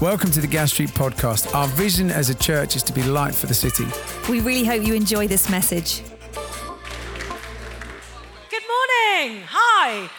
Welcome 0.00 0.30
to 0.32 0.40
the 0.40 0.46
Gas 0.46 0.72
Street 0.72 0.90
podcast. 0.90 1.54
Our 1.54 1.68
vision 1.68 2.10
as 2.10 2.28
a 2.28 2.34
church 2.34 2.76
is 2.76 2.82
to 2.82 2.92
be 2.92 3.02
light 3.04 3.34
for 3.34 3.46
the 3.46 3.54
city. 3.54 3.86
We 4.28 4.40
really 4.40 4.64
hope 4.64 4.82
you 4.86 4.92
enjoy 4.92 5.28
this 5.28 5.48
message. 5.48 6.02
Good 8.50 8.64
morning. 8.68 9.44
Hi. 9.46 10.10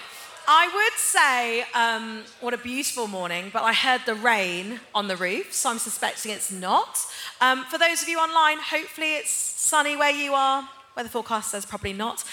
I 0.48 0.70
would 0.74 0.98
say, 0.98 1.66
um, 1.74 2.24
what 2.40 2.54
a 2.54 2.58
beautiful 2.58 3.08
morning, 3.08 3.50
but 3.52 3.64
I 3.64 3.74
heard 3.74 4.02
the 4.06 4.16
rain 4.16 4.80
on 4.96 5.08
the 5.08 5.18
roof, 5.18 5.54
so 5.54 5.70
I'm 5.72 5.80
suspecting 5.80 6.32
it's 6.32 6.52
not. 6.52 7.00
Um, 7.42 7.66
for 7.66 7.78
those 7.78 8.02
of 8.02 8.08
you 8.08 8.18
online, 8.18 8.60
hopefully 8.60 9.16
it's 9.16 9.32
sunny 9.32 9.96
where 9.96 10.12
you 10.12 10.34
are. 10.34 10.68
Weather 10.96 11.10
forecast 11.10 11.52
says 11.52 11.66
probably 11.66 11.94
not. 11.94 12.24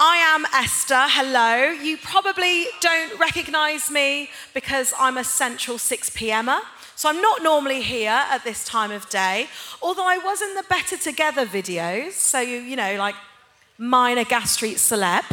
I 0.00 0.16
am 0.34 0.44
Esther. 0.52 1.06
Hello. 1.08 1.70
You 1.70 1.96
probably 1.96 2.66
don't 2.80 3.18
recognize 3.18 3.90
me 3.90 4.30
because 4.54 4.92
I'm 4.98 5.16
a 5.16 5.24
central 5.24 5.78
6 5.78 6.10
p.m.er. 6.10 6.60
So 6.96 7.08
I'm 7.08 7.20
not 7.20 7.42
normally 7.42 7.82
here 7.82 8.10
at 8.10 8.44
this 8.44 8.64
time 8.64 8.90
of 8.90 9.08
day, 9.08 9.48
although 9.80 10.06
I 10.06 10.18
was 10.18 10.42
in 10.42 10.54
the 10.54 10.64
Better 10.68 10.96
Together 10.96 11.46
videos. 11.46 12.12
So, 12.12 12.40
you, 12.40 12.58
you 12.58 12.76
know, 12.76 12.96
like 12.96 13.14
minor 13.78 14.24
gas 14.24 14.52
street 14.52 14.76
celeb. 14.76 15.24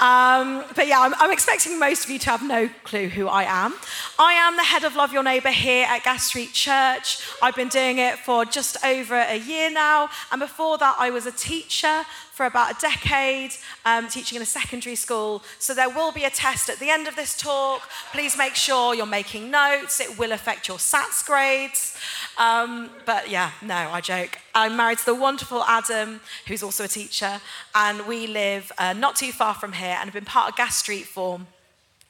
Um, 0.00 0.64
but 0.74 0.86
yeah, 0.86 1.00
I'm, 1.00 1.14
I'm, 1.18 1.30
expecting 1.30 1.78
most 1.78 2.04
of 2.04 2.10
you 2.10 2.18
to 2.18 2.30
have 2.30 2.42
no 2.42 2.68
clue 2.82 3.08
who 3.08 3.28
I 3.28 3.44
am. 3.44 3.74
I 4.18 4.32
am 4.34 4.56
the 4.56 4.64
head 4.64 4.82
of 4.82 4.96
Love 4.96 5.12
Your 5.12 5.22
Neighbour 5.22 5.50
here 5.50 5.86
at 5.88 6.02
Gas 6.02 6.24
Street 6.24 6.52
Church. 6.52 7.20
I've 7.40 7.54
been 7.54 7.68
doing 7.68 7.98
it 7.98 8.18
for 8.18 8.44
just 8.44 8.84
over 8.84 9.14
a 9.14 9.36
year 9.36 9.70
now. 9.70 10.10
And 10.32 10.40
before 10.40 10.78
that, 10.78 10.96
I 10.98 11.10
was 11.10 11.26
a 11.26 11.32
teacher 11.32 12.04
for 12.34 12.46
about 12.46 12.72
a 12.72 12.80
decade, 12.80 13.52
um, 13.84 14.08
teaching 14.08 14.34
in 14.34 14.42
a 14.42 14.46
secondary 14.46 14.96
school. 14.96 15.40
So 15.60 15.72
there 15.72 15.88
will 15.88 16.10
be 16.10 16.24
a 16.24 16.30
test 16.30 16.68
at 16.68 16.80
the 16.80 16.90
end 16.90 17.06
of 17.06 17.14
this 17.14 17.36
talk. 17.36 17.82
Please 18.10 18.36
make 18.36 18.56
sure 18.56 18.92
you're 18.92 19.06
making 19.06 19.52
notes. 19.52 20.00
It 20.00 20.18
will 20.18 20.32
affect 20.32 20.66
your 20.66 20.78
SATs 20.78 21.24
grades. 21.24 21.96
Um, 22.36 22.90
but 23.06 23.30
yeah, 23.30 23.52
no, 23.62 23.76
I 23.76 24.00
joke. 24.00 24.38
I'm 24.52 24.76
married 24.76 24.98
to 24.98 25.06
the 25.06 25.14
wonderful 25.14 25.62
Adam, 25.62 26.20
who's 26.48 26.64
also 26.64 26.84
a 26.84 26.88
teacher, 26.88 27.40
and 27.72 28.04
we 28.04 28.26
live 28.26 28.72
uh, 28.78 28.94
not 28.94 29.14
too 29.14 29.30
far 29.30 29.54
from 29.54 29.72
here 29.72 29.96
and 30.00 30.04
have 30.04 30.14
been 30.14 30.24
part 30.24 30.50
of 30.50 30.56
Gas 30.56 30.76
Street 30.76 31.06
for 31.06 31.40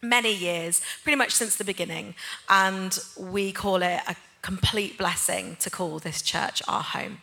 many 0.00 0.34
years, 0.34 0.80
pretty 1.02 1.16
much 1.16 1.32
since 1.32 1.56
the 1.56 1.64
beginning. 1.64 2.14
And 2.48 2.98
we 3.18 3.52
call 3.52 3.82
it 3.82 4.00
a 4.08 4.16
complete 4.40 4.96
blessing 4.96 5.56
to 5.60 5.68
call 5.68 5.98
this 5.98 6.22
church 6.22 6.62
our 6.66 6.82
home. 6.82 7.18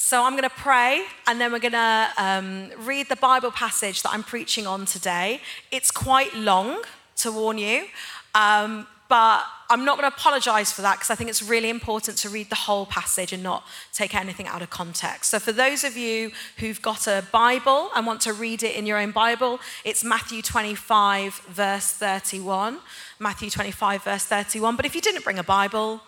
So 0.00 0.24
I'm 0.24 0.34
going 0.34 0.44
to 0.44 0.50
pray 0.50 1.04
and 1.26 1.40
then 1.40 1.50
we're 1.50 1.58
going 1.58 1.72
to 1.72 2.08
um, 2.16 2.70
read 2.86 3.08
the 3.08 3.16
Bible 3.16 3.50
passage 3.50 4.02
that 4.04 4.10
I'm 4.10 4.22
preaching 4.22 4.64
on 4.64 4.86
today. 4.86 5.40
It's 5.72 5.90
quite 5.90 6.32
long, 6.34 6.82
to 7.16 7.32
warn 7.32 7.58
you, 7.58 7.86
um, 8.32 8.86
but 9.08 9.42
I'm 9.68 9.84
not 9.84 9.98
going 9.98 10.08
to 10.08 10.16
apologize 10.16 10.70
for 10.70 10.82
that 10.82 10.94
because 10.94 11.10
I 11.10 11.16
think 11.16 11.30
it's 11.30 11.42
really 11.42 11.68
important 11.68 12.16
to 12.18 12.28
read 12.28 12.48
the 12.48 12.54
whole 12.54 12.86
passage 12.86 13.32
and 13.32 13.42
not 13.42 13.64
take 13.92 14.14
anything 14.14 14.46
out 14.46 14.62
of 14.62 14.70
context. 14.70 15.30
So, 15.30 15.40
for 15.40 15.50
those 15.50 15.82
of 15.82 15.96
you 15.96 16.30
who've 16.58 16.80
got 16.80 17.08
a 17.08 17.24
Bible 17.32 17.90
and 17.96 18.06
want 18.06 18.20
to 18.20 18.32
read 18.32 18.62
it 18.62 18.76
in 18.76 18.86
your 18.86 18.98
own 18.98 19.10
Bible, 19.10 19.58
it's 19.84 20.04
Matthew 20.04 20.42
25, 20.42 21.34
verse 21.48 21.90
31. 21.90 22.78
Matthew 23.18 23.50
25, 23.50 24.04
verse 24.04 24.24
31. 24.24 24.76
But 24.76 24.86
if 24.86 24.94
you 24.94 25.00
didn't 25.00 25.24
bring 25.24 25.40
a 25.40 25.44
Bible, 25.44 26.02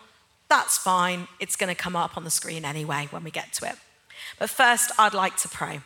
that's 0.51 0.77
fine. 0.77 1.29
It's 1.39 1.55
going 1.55 1.69
to 1.73 1.81
come 1.81 1.95
up 1.95 2.17
on 2.17 2.25
the 2.25 2.29
screen 2.29 2.65
anyway 2.65 3.07
when 3.09 3.23
we 3.23 3.31
get 3.31 3.53
to 3.53 3.69
it. 3.69 3.75
But 4.37 4.49
first, 4.49 4.91
I'd 4.99 5.13
like 5.13 5.37
to 5.37 5.47
pray. 5.47 5.79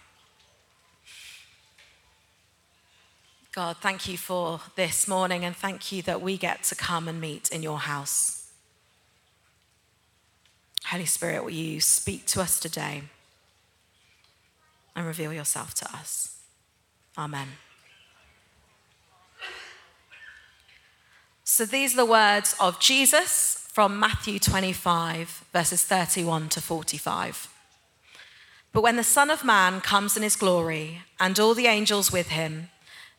God, 3.53 3.77
thank 3.77 4.09
you 4.09 4.17
for 4.17 4.61
this 4.75 5.07
morning 5.07 5.45
and 5.45 5.55
thank 5.55 5.91
you 5.91 6.01
that 6.01 6.19
we 6.19 6.35
get 6.35 6.63
to 6.63 6.75
come 6.75 7.07
and 7.07 7.21
meet 7.21 7.49
in 7.49 7.61
your 7.61 7.77
house. 7.77 8.49
Holy 10.85 11.05
Spirit, 11.05 11.43
will 11.43 11.51
you 11.51 11.79
speak 11.79 12.25
to 12.25 12.41
us 12.41 12.59
today 12.59 13.03
and 14.95 15.05
reveal 15.05 15.31
yourself 15.31 15.75
to 15.75 15.95
us? 15.95 16.39
Amen. 17.19 17.49
So 21.43 21.65
these 21.65 21.93
are 21.93 21.97
the 21.97 22.05
words 22.05 22.55
of 22.59 22.79
Jesus 22.79 23.64
from 23.75 23.99
Matthew 23.99 24.39
25, 24.39 25.47
verses 25.51 25.83
31 25.83 26.47
to 26.47 26.61
45. 26.61 27.53
But 28.71 28.83
when 28.83 28.95
the 28.95 29.03
Son 29.03 29.29
of 29.29 29.43
Man 29.43 29.81
comes 29.81 30.15
in 30.15 30.23
his 30.23 30.37
glory, 30.37 31.01
and 31.19 31.37
all 31.37 31.53
the 31.53 31.67
angels 31.67 32.09
with 32.09 32.29
him, 32.29 32.69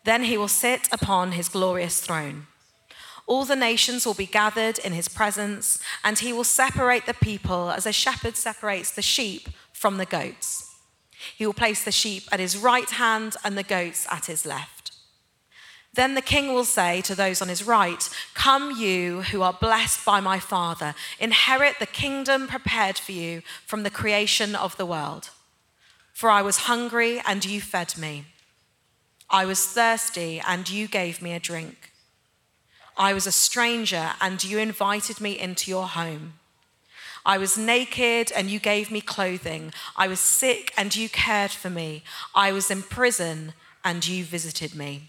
then 0.04 0.24
he 0.24 0.38
will 0.38 0.48
sit 0.48 0.88
upon 0.90 1.32
his 1.32 1.50
glorious 1.50 2.00
throne. 2.00 2.46
All 3.26 3.44
the 3.44 3.54
nations 3.54 4.06
will 4.06 4.14
be 4.14 4.24
gathered 4.24 4.78
in 4.78 4.94
his 4.94 5.08
presence, 5.08 5.78
and 6.02 6.18
he 6.18 6.32
will 6.32 6.42
separate 6.42 7.04
the 7.04 7.12
people 7.12 7.70
as 7.70 7.84
a 7.84 7.92
shepherd 7.92 8.38
separates 8.38 8.90
the 8.90 9.02
sheep 9.02 9.50
from 9.74 9.98
the 9.98 10.06
goats. 10.06 10.74
He 11.36 11.44
will 11.44 11.52
place 11.52 11.84
the 11.84 11.92
sheep 11.92 12.22
at 12.32 12.40
his 12.40 12.56
right 12.56 12.88
hand 12.88 13.36
and 13.44 13.58
the 13.58 13.62
goats 13.62 14.06
at 14.10 14.24
his 14.24 14.46
left. 14.46 14.75
Then 15.96 16.14
the 16.14 16.22
king 16.22 16.52
will 16.52 16.64
say 16.64 17.00
to 17.00 17.14
those 17.14 17.40
on 17.40 17.48
his 17.48 17.66
right, 17.66 18.08
Come, 18.34 18.70
you 18.70 19.22
who 19.22 19.40
are 19.40 19.54
blessed 19.54 20.04
by 20.04 20.20
my 20.20 20.38
Father, 20.38 20.94
inherit 21.18 21.78
the 21.78 21.86
kingdom 21.86 22.46
prepared 22.46 22.98
for 22.98 23.12
you 23.12 23.40
from 23.64 23.82
the 23.82 23.90
creation 23.90 24.54
of 24.54 24.76
the 24.76 24.84
world. 24.84 25.30
For 26.12 26.30
I 26.30 26.42
was 26.42 26.58
hungry, 26.58 27.22
and 27.26 27.44
you 27.44 27.62
fed 27.62 27.96
me. 27.96 28.26
I 29.30 29.46
was 29.46 29.64
thirsty, 29.66 30.40
and 30.46 30.68
you 30.68 30.86
gave 30.86 31.22
me 31.22 31.32
a 31.32 31.40
drink. 31.40 31.92
I 32.98 33.14
was 33.14 33.26
a 33.26 33.32
stranger, 33.32 34.12
and 34.20 34.44
you 34.44 34.58
invited 34.58 35.18
me 35.18 35.38
into 35.38 35.70
your 35.70 35.86
home. 35.88 36.34
I 37.24 37.38
was 37.38 37.56
naked, 37.56 38.32
and 38.36 38.50
you 38.50 38.60
gave 38.60 38.90
me 38.90 39.00
clothing. 39.00 39.72
I 39.96 40.08
was 40.08 40.20
sick, 40.20 40.74
and 40.76 40.94
you 40.94 41.08
cared 41.08 41.52
for 41.52 41.70
me. 41.70 42.02
I 42.34 42.52
was 42.52 42.70
in 42.70 42.82
prison, 42.82 43.54
and 43.82 44.06
you 44.06 44.24
visited 44.24 44.74
me. 44.74 45.08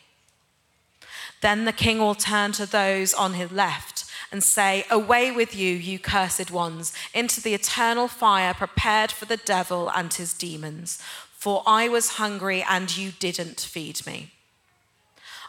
Then 1.41 1.65
the 1.65 1.73
king 1.73 1.99
will 1.99 2.15
turn 2.15 2.51
to 2.53 2.65
those 2.65 3.13
on 3.13 3.33
his 3.33 3.51
left 3.51 4.05
and 4.31 4.43
say, 4.43 4.85
Away 4.89 5.31
with 5.31 5.55
you, 5.55 5.75
you 5.75 5.99
cursed 5.99 6.51
ones, 6.51 6.93
into 7.13 7.41
the 7.41 7.53
eternal 7.53 8.07
fire 8.07 8.53
prepared 8.53 9.11
for 9.11 9.25
the 9.25 9.37
devil 9.37 9.89
and 9.89 10.13
his 10.13 10.33
demons. 10.33 11.01
For 11.31 11.63
I 11.65 11.89
was 11.89 12.17
hungry 12.17 12.63
and 12.67 12.95
you 12.95 13.11
didn't 13.11 13.59
feed 13.59 14.05
me. 14.05 14.31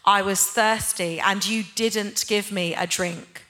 I 0.05 0.23
was 0.23 0.45
thirsty 0.47 1.21
and 1.21 1.47
you 1.47 1.65
didn't 1.75 2.25
give 2.27 2.51
me 2.51 2.75
a 2.75 2.87
drink. 2.87 3.45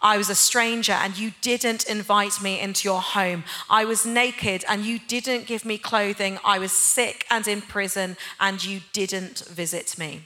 I 0.00 0.16
was 0.16 0.30
a 0.30 0.34
stranger 0.34 0.92
and 0.92 1.18
you 1.18 1.32
didn't 1.40 1.88
invite 1.88 2.40
me 2.40 2.60
into 2.60 2.88
your 2.88 3.00
home. 3.00 3.44
I 3.68 3.84
was 3.84 4.06
naked 4.06 4.64
and 4.68 4.84
you 4.84 4.98
didn't 4.98 5.46
give 5.46 5.64
me 5.64 5.76
clothing. 5.76 6.38
I 6.44 6.58
was 6.58 6.72
sick 6.72 7.26
and 7.30 7.46
in 7.46 7.62
prison 7.62 8.16
and 8.40 8.64
you 8.64 8.80
didn't 8.92 9.40
visit 9.48 9.98
me. 9.98 10.22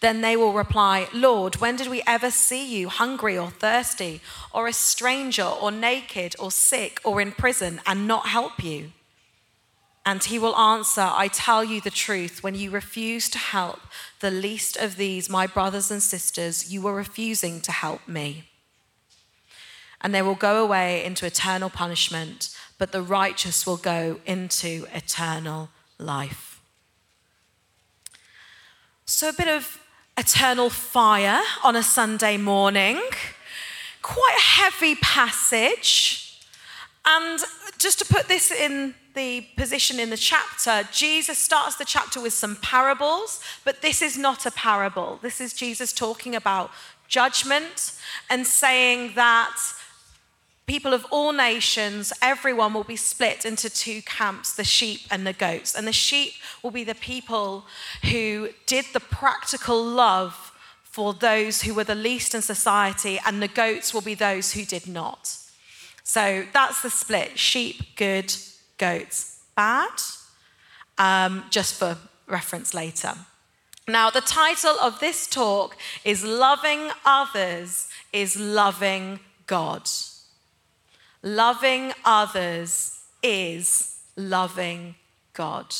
Then 0.00 0.20
they 0.20 0.36
will 0.36 0.52
reply, 0.52 1.08
Lord, 1.12 1.56
when 1.56 1.76
did 1.76 1.88
we 1.88 2.02
ever 2.06 2.30
see 2.30 2.78
you 2.78 2.88
hungry 2.88 3.38
or 3.38 3.50
thirsty, 3.50 4.20
or 4.52 4.66
a 4.66 4.72
stranger, 4.72 5.44
or 5.44 5.70
naked, 5.70 6.36
or 6.38 6.50
sick, 6.50 7.00
or 7.02 7.20
in 7.20 7.32
prison, 7.32 7.80
and 7.86 8.06
not 8.06 8.28
help 8.28 8.62
you? 8.62 8.92
And 10.04 10.22
he 10.22 10.38
will 10.38 10.56
answer, 10.56 11.00
I 11.00 11.28
tell 11.28 11.64
you 11.64 11.80
the 11.80 11.90
truth, 11.90 12.42
when 12.42 12.54
you 12.54 12.70
refuse 12.70 13.28
to 13.30 13.38
help 13.38 13.80
the 14.20 14.30
least 14.30 14.76
of 14.76 14.96
these, 14.96 15.28
my 15.28 15.48
brothers 15.48 15.90
and 15.90 16.02
sisters, 16.02 16.72
you 16.72 16.80
were 16.82 16.94
refusing 16.94 17.60
to 17.62 17.72
help 17.72 18.06
me. 18.06 18.44
And 20.00 20.14
they 20.14 20.22
will 20.22 20.36
go 20.36 20.62
away 20.62 21.04
into 21.04 21.26
eternal 21.26 21.70
punishment, 21.70 22.56
but 22.78 22.92
the 22.92 23.02
righteous 23.02 23.66
will 23.66 23.78
go 23.78 24.20
into 24.26 24.86
eternal 24.94 25.70
life. 25.98 26.60
So, 29.06 29.30
a 29.30 29.32
bit 29.32 29.48
of 29.48 29.80
eternal 30.18 30.70
fire 30.70 31.42
on 31.62 31.76
a 31.76 31.82
Sunday 31.82 32.36
morning. 32.36 33.00
Quite 34.02 34.36
a 34.38 34.42
heavy 34.62 34.94
passage. 34.96 36.40
And 37.04 37.38
just 37.78 37.98
to 37.98 38.04
put 38.06 38.26
this 38.26 38.50
in 38.50 38.94
the 39.14 39.46
position 39.56 40.00
in 40.00 40.10
the 40.10 40.16
chapter, 40.16 40.88
Jesus 40.90 41.38
starts 41.38 41.76
the 41.76 41.84
chapter 41.84 42.20
with 42.20 42.32
some 42.32 42.56
parables, 42.56 43.40
but 43.64 43.82
this 43.82 44.00
is 44.00 44.16
not 44.16 44.46
a 44.46 44.50
parable. 44.50 45.18
This 45.22 45.40
is 45.40 45.52
Jesus 45.52 45.92
talking 45.92 46.34
about 46.34 46.70
judgment 47.08 47.92
and 48.30 48.46
saying 48.46 49.12
that 49.14 49.56
people 50.66 50.92
of 50.92 51.06
all 51.10 51.32
nations, 51.32 52.12
everyone 52.20 52.74
will 52.74 52.84
be 52.84 52.96
split 52.96 53.44
into 53.44 53.70
two 53.70 54.02
camps 54.02 54.52
the 54.52 54.64
sheep 54.64 55.00
and 55.10 55.26
the 55.26 55.32
goats. 55.32 55.74
And 55.74 55.86
the 55.86 55.92
sheep 55.92 56.34
will 56.62 56.72
be 56.72 56.84
the 56.84 56.94
people 56.94 57.64
who 58.10 58.50
did 58.66 58.86
the 58.92 59.00
practical 59.00 59.82
love 59.82 60.52
for 60.82 61.12
those 61.12 61.62
who 61.62 61.74
were 61.74 61.84
the 61.84 61.94
least 61.94 62.34
in 62.34 62.40
society, 62.40 63.20
and 63.26 63.42
the 63.42 63.48
goats 63.48 63.92
will 63.92 64.00
be 64.00 64.14
those 64.14 64.52
who 64.54 64.64
did 64.64 64.86
not. 64.86 65.36
So 66.02 66.44
that's 66.52 66.82
the 66.82 66.88
split 66.88 67.38
sheep, 67.38 67.96
good, 67.96 68.34
goats, 68.78 69.42
bad, 69.54 69.90
um, 70.96 71.44
just 71.50 71.74
for 71.74 71.98
reference 72.26 72.72
later. 72.72 73.12
Now, 73.86 74.10
the 74.10 74.20
title 74.20 74.76
of 74.80 74.98
this 74.98 75.26
talk 75.26 75.76
is 76.04 76.24
Loving 76.24 76.90
Others 77.04 77.88
is 78.12 78.40
Loving 78.40 79.20
God. 79.46 79.88
Loving 81.26 81.92
others 82.04 83.00
is 83.20 83.98
loving 84.14 84.94
God. 85.32 85.74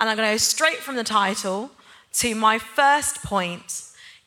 And 0.00 0.08
I'm 0.08 0.16
going 0.16 0.26
to 0.26 0.32
go 0.32 0.38
straight 0.38 0.78
from 0.78 0.96
the 0.96 1.04
title 1.04 1.70
to 2.14 2.34
my 2.34 2.58
first 2.58 3.22
point. 3.22 3.82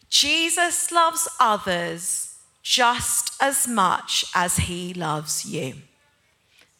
Jesus 0.08 0.92
loves 0.92 1.28
others 1.40 2.36
just 2.62 3.42
as 3.42 3.68
much 3.68 4.24
as 4.36 4.58
he 4.58 4.94
loves 4.94 5.46
you. 5.46 5.74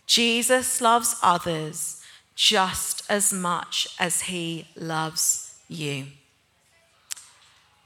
Jesus 0.06 0.80
loves 0.80 1.16
others 1.24 2.04
just 2.36 3.02
as 3.10 3.34
much 3.34 3.88
as 4.00 4.22
he 4.22 4.68
loves 4.76 5.58
you. 5.68 6.06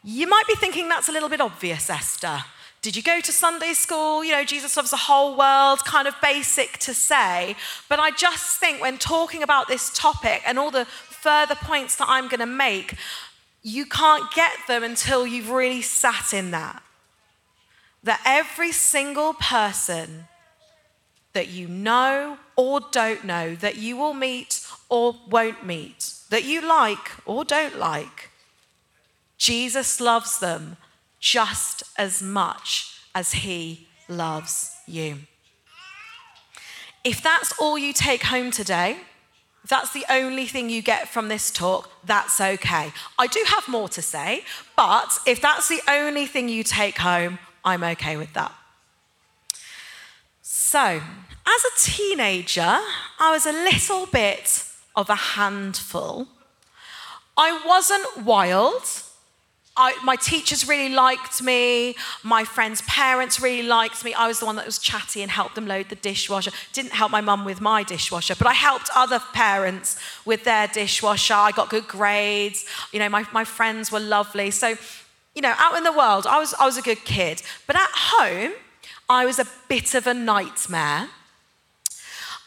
You 0.04 0.28
might 0.28 0.46
be 0.46 0.56
thinking 0.56 0.90
that's 0.90 1.08
a 1.08 1.14
little 1.14 1.30
bit 1.30 1.40
obvious, 1.40 1.90
Esther. 1.90 2.44
Did 2.81 2.96
you 2.96 3.04
go 3.04 3.20
to 3.20 3.31
Sunday 3.31 3.74
school? 3.74 4.24
You 4.24 4.31
know, 4.31 4.46
Jesus 4.46 4.78
loves 4.78 4.92
the 4.92 4.98
whole 4.98 5.36
world, 5.36 5.84
kind 5.84 6.08
of 6.08 6.16
basic 6.22 6.78
to 6.80 6.94
say. 6.94 7.56
But 7.90 8.00
I 8.00 8.12
just 8.12 8.58
think 8.58 8.80
when 8.80 8.98
talking 8.98 9.44
about 9.44 9.68
this 9.68 9.92
topic 9.94 10.42
and 10.46 10.58
all 10.58 10.72
the 10.72 10.86
further 10.86 11.56
points 11.56 11.98
that 11.98 12.08
I'm 12.08 12.30
going 12.30 12.40
to 12.40 12.46
make, 12.46 12.96
you 13.62 13.86
can't 13.86 14.31
get 14.34 14.54
them 14.70 14.84
until 14.84 15.28
you've 15.28 15.50
really 15.50 15.81
sat 15.81 16.34
in 16.34 16.52
that. 16.52 16.81
That 18.04 18.22
every 18.26 18.72
single 18.72 19.34
person 19.34 20.30
that 21.34 21.50
you 21.50 21.68
know 21.68 22.38
or 22.56 22.80
don't 22.92 23.26
know, 23.26 23.56
that 23.56 23.76
you 23.76 23.98
will 23.98 24.14
meet 24.14 24.66
or 24.88 25.18
won't 25.30 25.66
meet, 25.66 26.14
that 26.30 26.46
you 26.46 26.62
like 26.62 27.12
or 27.26 27.44
don't 27.44 27.78
like, 27.78 28.30
Jesus 29.38 30.00
loves 30.00 30.40
them 30.40 30.78
just 31.19 31.83
as 31.98 32.21
much 32.21 33.01
as 33.13 33.33
he 33.33 33.88
loves 34.07 34.75
you. 34.88 35.19
If 37.04 37.21
that's 37.21 37.54
all 37.60 37.77
you 37.77 37.94
take 37.94 38.24
home 38.24 38.51
today, 38.51 38.98
if 39.63 39.69
that's 39.69 39.94
the 39.94 40.06
only 40.10 40.45
thing 40.45 40.69
you 40.69 40.81
get 40.81 41.07
from 41.10 41.27
this 41.27 41.51
talk, 41.51 41.89
that's 42.06 42.39
okay. 42.39 42.92
I 43.18 43.27
do 43.27 43.44
have 43.48 43.68
more 43.68 43.89
to 43.89 44.01
say, 44.01 44.44
but 44.75 45.19
if 45.25 45.42
that's 45.42 45.68
the 45.68 45.81
only 45.88 46.25
thing 46.25 46.50
you 46.50 46.63
take 46.63 46.98
home, 46.98 47.39
I'm 47.63 47.83
okay 47.83 48.18
with 48.18 48.33
that. 48.33 48.54
So, 50.42 50.80
as 50.80 51.63
a 51.63 51.80
teenager, 51.80 52.80
I 53.19 53.31
was 53.31 53.45
a 53.45 53.51
little 53.51 54.06
bit 54.06 54.63
of 54.95 55.10
a 55.10 55.16
handful. 55.16 56.27
I 57.38 57.62
wasn't 57.66 58.25
wild. 58.25 58.83
I, 59.81 59.98
my 60.04 60.18
teachers 60.18 60.68
really 60.68 60.94
liked 60.94 61.42
me. 61.42 61.96
My 62.22 62.44
friends' 62.44 62.81
parents 62.81 63.40
really 63.40 63.66
liked 63.66 64.04
me. 64.04 64.14
I 64.14 64.28
was 64.28 64.40
the 64.40 64.46
one 64.46 64.58
that 64.58 64.66
was 64.66 64.78
chatty 64.78 65.22
and 65.22 65.31
helped 65.31 65.56
them 65.56 65.68
load 65.68 65.88
the 65.88 65.96
dishwasher. 65.96 66.52
Didn't 66.74 66.92
help 66.92 67.12
my 67.12 67.22
mum 67.22 67.46
with 67.46 67.62
my 67.62 67.84
dishwasher, 67.84 68.36
but 68.36 68.46
I 68.46 68.54
helped 68.54 68.90
other 68.94 69.22
parents 69.31 69.98
with 70.26 70.44
their 70.44 70.68
dishwasher. 70.68 71.34
I 71.34 71.52
got 71.52 71.70
good 71.70 71.88
grades. 71.88 72.66
You 72.92 73.00
know, 73.00 73.08
my, 73.08 73.26
my 73.31 73.46
friends 73.46 73.90
were 73.90 74.02
lovely. 74.02 74.52
So, 74.52 74.76
you 75.34 75.42
know, 75.42 75.54
out 75.58 75.78
in 75.78 75.84
the 75.84 75.94
world, 75.94 76.28
I 76.28 76.40
was, 76.40 76.54
I 76.60 76.66
was 76.66 76.78
a 76.78 76.81
good 76.81 77.06
kid. 77.06 77.42
But 77.66 77.78
at 77.78 77.90
home, 77.90 78.52
I 79.08 79.26
was 79.26 79.40
a 79.40 79.46
bit 79.70 79.96
of 79.96 80.08
a 80.08 80.14
nightmare. 80.14 81.08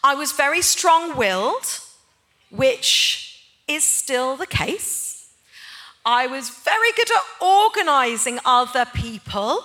I 0.04 0.14
was 0.14 0.32
very 0.32 0.60
strong 0.60 1.16
willed, 1.16 1.80
which 2.50 3.42
is 3.66 3.84
still 3.84 4.36
the 4.36 4.46
case. 4.46 5.11
I 6.04 6.26
was 6.26 6.50
very 6.50 6.90
good 6.96 7.10
at 7.10 7.44
organizing 7.44 8.40
other 8.44 8.84
people, 8.86 9.64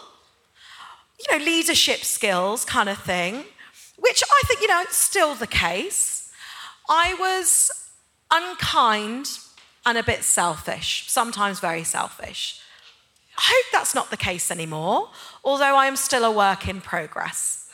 you 1.20 1.38
know, 1.38 1.44
leadership 1.44 2.02
skills 2.02 2.64
kind 2.64 2.90
of 2.90 3.00
thing, 3.00 3.44
which 3.98 4.24
I 4.24 4.42
think, 4.46 4.62
you 4.62 4.68
know, 4.68 4.82
it's 4.82 4.98
still 4.98 5.34
the 5.34 5.48
case. 5.48 6.32
I 6.88 7.16
was 7.20 7.72
unkind 8.32 9.30
and 9.86 9.98
a 9.98 10.04
bit 10.04 10.24
selfish, 10.24 11.06
sometimes 11.08 11.60
very 11.60 11.84
selfish. 11.84 12.62
I 13.38 13.42
hope 13.44 13.72
that's 13.72 13.96
not 13.96 14.12
the 14.12 14.18
case 14.18 14.52
anymore, 14.52 15.10
although 15.44 15.76
I 15.76 15.88
am 15.88 15.96
still 15.96 16.24
a 16.24 16.32
work 16.32 16.68
in 16.68 16.82
progress. 16.82 17.70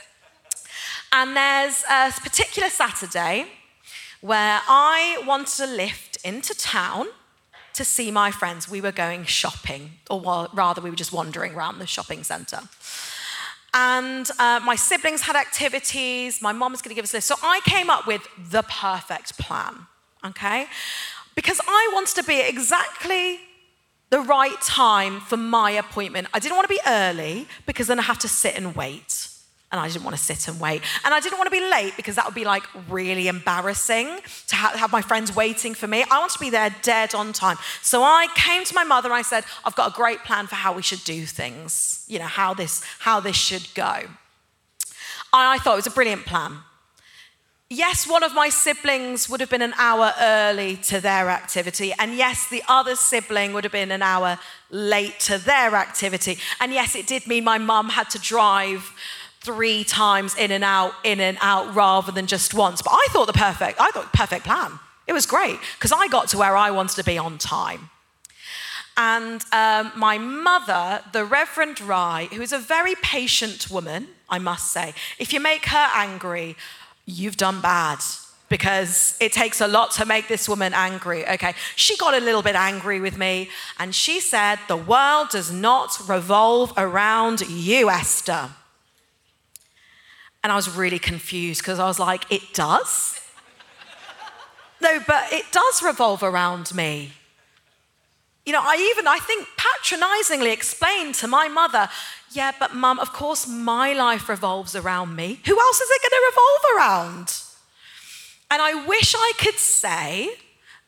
And 1.11 1.35
there's 1.35 1.83
a 1.89 2.11
particular 2.11 2.69
Saturday 2.69 3.47
where 4.21 4.61
I 4.67 5.21
wanted 5.27 5.63
a 5.63 5.67
lift 5.67 6.17
into 6.23 6.55
town 6.55 7.07
to 7.73 7.83
see 7.83 8.11
my 8.11 8.31
friends. 8.31 8.69
We 8.69 8.81
were 8.81 8.91
going 8.91 9.25
shopping, 9.25 9.91
or 10.09 10.47
rather, 10.53 10.81
we 10.81 10.89
were 10.89 10.95
just 10.95 11.13
wandering 11.13 11.55
around 11.55 11.79
the 11.79 11.87
shopping 11.87 12.23
centre. 12.23 12.61
And 13.73 14.29
uh, 14.37 14.59
my 14.63 14.75
siblings 14.75 15.21
had 15.21 15.35
activities, 15.35 16.41
my 16.41 16.53
mom 16.53 16.71
was 16.71 16.81
going 16.81 16.89
to 16.89 16.95
give 16.95 17.03
us 17.03 17.13
list. 17.13 17.27
So 17.27 17.35
I 17.41 17.59
came 17.65 17.89
up 17.89 18.05
with 18.05 18.27
the 18.37 18.61
perfect 18.63 19.37
plan, 19.39 19.87
okay? 20.23 20.67
Because 21.33 21.59
I 21.67 21.89
wanted 21.93 22.15
to 22.15 22.23
be 22.23 22.39
exactly 22.39 23.39
the 24.11 24.19
right 24.19 24.61
time 24.61 25.19
for 25.21 25.37
my 25.37 25.71
appointment. 25.71 26.27
I 26.35 26.39
didn't 26.39 26.55
want 26.55 26.67
to 26.67 26.73
be 26.73 26.81
early 26.85 27.47
because 27.65 27.87
then 27.87 27.97
I 27.97 28.03
have 28.03 28.19
to 28.19 28.27
sit 28.27 28.55
and 28.55 28.75
wait 28.75 29.32
and 29.73 29.81
I 29.81 29.87
didn't 29.87 30.03
want 30.03 30.15
to 30.15 30.21
sit 30.23 30.47
and 30.47 30.59
wait. 30.59 30.83
And 31.03 31.15
I 31.15 31.19
didn't 31.19 31.39
want 31.39 31.47
to 31.47 31.51
be 31.51 31.67
late 31.67 31.93
because 31.97 32.15
that 32.15 32.25
would 32.25 32.35
be 32.35 32.45
like 32.45 32.63
really 32.87 33.27
embarrassing 33.27 34.07
to 34.47 34.55
ha- 34.55 34.77
have 34.77 34.91
my 34.91 35.01
friends 35.01 35.35
waiting 35.35 35.73
for 35.73 35.87
me. 35.87 36.05
I 36.11 36.19
want 36.19 36.31
to 36.31 36.39
be 36.39 36.51
there 36.51 36.73
dead 36.83 37.15
on 37.15 37.33
time. 37.33 37.57
So 37.81 38.03
I 38.03 38.27
came 38.35 38.63
to 38.65 38.75
my 38.75 38.83
mother 38.83 39.09
and 39.09 39.15
I 39.15 39.23
said, 39.23 39.45
I've 39.65 39.75
got 39.75 39.91
a 39.91 39.95
great 39.95 40.19
plan 40.19 40.45
for 40.45 40.53
how 40.53 40.73
we 40.73 40.83
should 40.83 41.03
do 41.03 41.25
things, 41.25 42.05
you 42.07 42.19
know, 42.19 42.25
how 42.25 42.53
this, 42.53 42.83
how 42.99 43.19
this 43.19 43.35
should 43.35 43.67
go. 43.73 44.03
I 45.33 45.57
thought 45.57 45.73
it 45.73 45.77
was 45.77 45.87
a 45.87 45.91
brilliant 45.91 46.27
plan. 46.27 46.59
Yes, 47.75 48.07
one 48.07 48.21
of 48.21 48.35
my 48.35 48.49
siblings 48.49 49.27
would 49.27 49.39
have 49.39 49.49
been 49.49 49.63
an 49.63 49.73
hour 49.79 50.13
early 50.21 50.75
to 50.83 51.01
their 51.01 51.31
activity. 51.31 51.91
And 51.97 52.13
yes, 52.13 52.47
the 52.47 52.61
other 52.67 52.95
sibling 52.95 53.53
would 53.53 53.63
have 53.63 53.73
been 53.73 53.89
an 53.89 54.03
hour 54.03 54.37
late 54.69 55.19
to 55.21 55.39
their 55.39 55.73
activity. 55.73 56.37
And 56.59 56.71
yes, 56.71 56.93
it 56.93 57.07
did 57.07 57.25
mean 57.25 57.43
my 57.43 57.57
mum 57.57 57.89
had 57.89 58.11
to 58.11 58.19
drive 58.19 58.93
three 59.43 59.83
times 59.83 60.35
in 60.35 60.51
and 60.51 60.63
out, 60.63 60.93
in 61.03 61.19
and 61.19 61.37
out, 61.41 61.75
rather 61.75 62.11
than 62.11 62.27
just 62.27 62.53
once. 62.53 62.81
But 62.81 62.91
I 62.93 63.05
thought 63.09 63.27
the 63.27 63.33
perfect, 63.33 63.79
I 63.79 63.91
thought 63.91 64.11
perfect 64.13 64.45
plan. 64.45 64.79
It 65.05 65.13
was 65.13 65.25
great 65.25 65.59
because 65.77 65.91
I 65.91 66.07
got 66.07 66.29
to 66.29 66.37
where 66.37 66.55
I 66.55 66.71
wanted 66.71 66.95
to 66.95 67.03
be 67.03 67.17
on 67.17 67.37
time. 67.37 67.89
And 68.95 69.43
um, 69.51 69.91
my 69.95 70.17
mother, 70.17 71.01
the 71.13 71.25
Reverend 71.25 71.81
Rai, 71.81 72.27
who 72.27 72.41
is 72.41 72.53
a 72.53 72.59
very 72.59 72.95
patient 73.01 73.69
woman, 73.69 74.07
I 74.29 74.39
must 74.39 74.71
say, 74.71 74.93
if 75.17 75.33
you 75.33 75.39
make 75.39 75.65
her 75.65 75.89
angry, 75.95 76.55
you've 77.05 77.37
done 77.37 77.59
bad 77.59 77.99
because 78.49 79.17
it 79.19 79.33
takes 79.33 79.61
a 79.61 79.67
lot 79.67 79.89
to 79.91 80.05
make 80.05 80.27
this 80.27 80.47
woman 80.47 80.73
angry. 80.75 81.27
Okay, 81.27 81.55
she 81.75 81.97
got 81.97 82.13
a 82.13 82.19
little 82.19 82.43
bit 82.43 82.55
angry 82.55 82.99
with 82.99 83.17
me 83.17 83.49
and 83.79 83.95
she 83.95 84.19
said, 84.19 84.59
The 84.67 84.77
world 84.77 85.29
does 85.29 85.51
not 85.51 85.97
revolve 86.07 86.71
around 86.77 87.41
you, 87.49 87.89
Esther. 87.89 88.51
And 90.43 90.51
I 90.51 90.55
was 90.55 90.69
really 90.75 90.99
confused 90.99 91.61
because 91.61 91.79
I 91.79 91.85
was 91.85 91.99
like, 91.99 92.29
it 92.31 92.53
does? 92.53 93.19
no, 94.81 94.99
but 95.07 95.31
it 95.31 95.45
does 95.51 95.81
revolve 95.81 96.21
around 96.21 96.75
me. 96.75 97.13
You 98.45 98.51
know, 98.51 98.61
I 98.61 98.75
even, 98.91 99.07
I 99.07 99.19
think, 99.19 99.47
patronizingly 99.55 100.51
explained 100.51 101.15
to 101.15 101.27
my 101.27 101.47
mother, 101.47 101.87
yeah, 102.31 102.51
but 102.59 102.75
mum, 102.75 102.99
of 102.99 103.13
course 103.13 103.47
my 103.47 103.93
life 103.93 104.27
revolves 104.27 104.75
around 104.75 105.15
me. 105.15 105.39
Who 105.45 105.57
else 105.57 105.79
is 105.79 105.89
it 105.89 106.01
going 106.01 106.11
to 106.11 106.31
revolve 106.31 106.77
around? 106.77 107.43
And 108.51 108.61
I 108.61 108.85
wish 108.85 109.15
I 109.15 109.31
could 109.39 109.55
say 109.55 110.29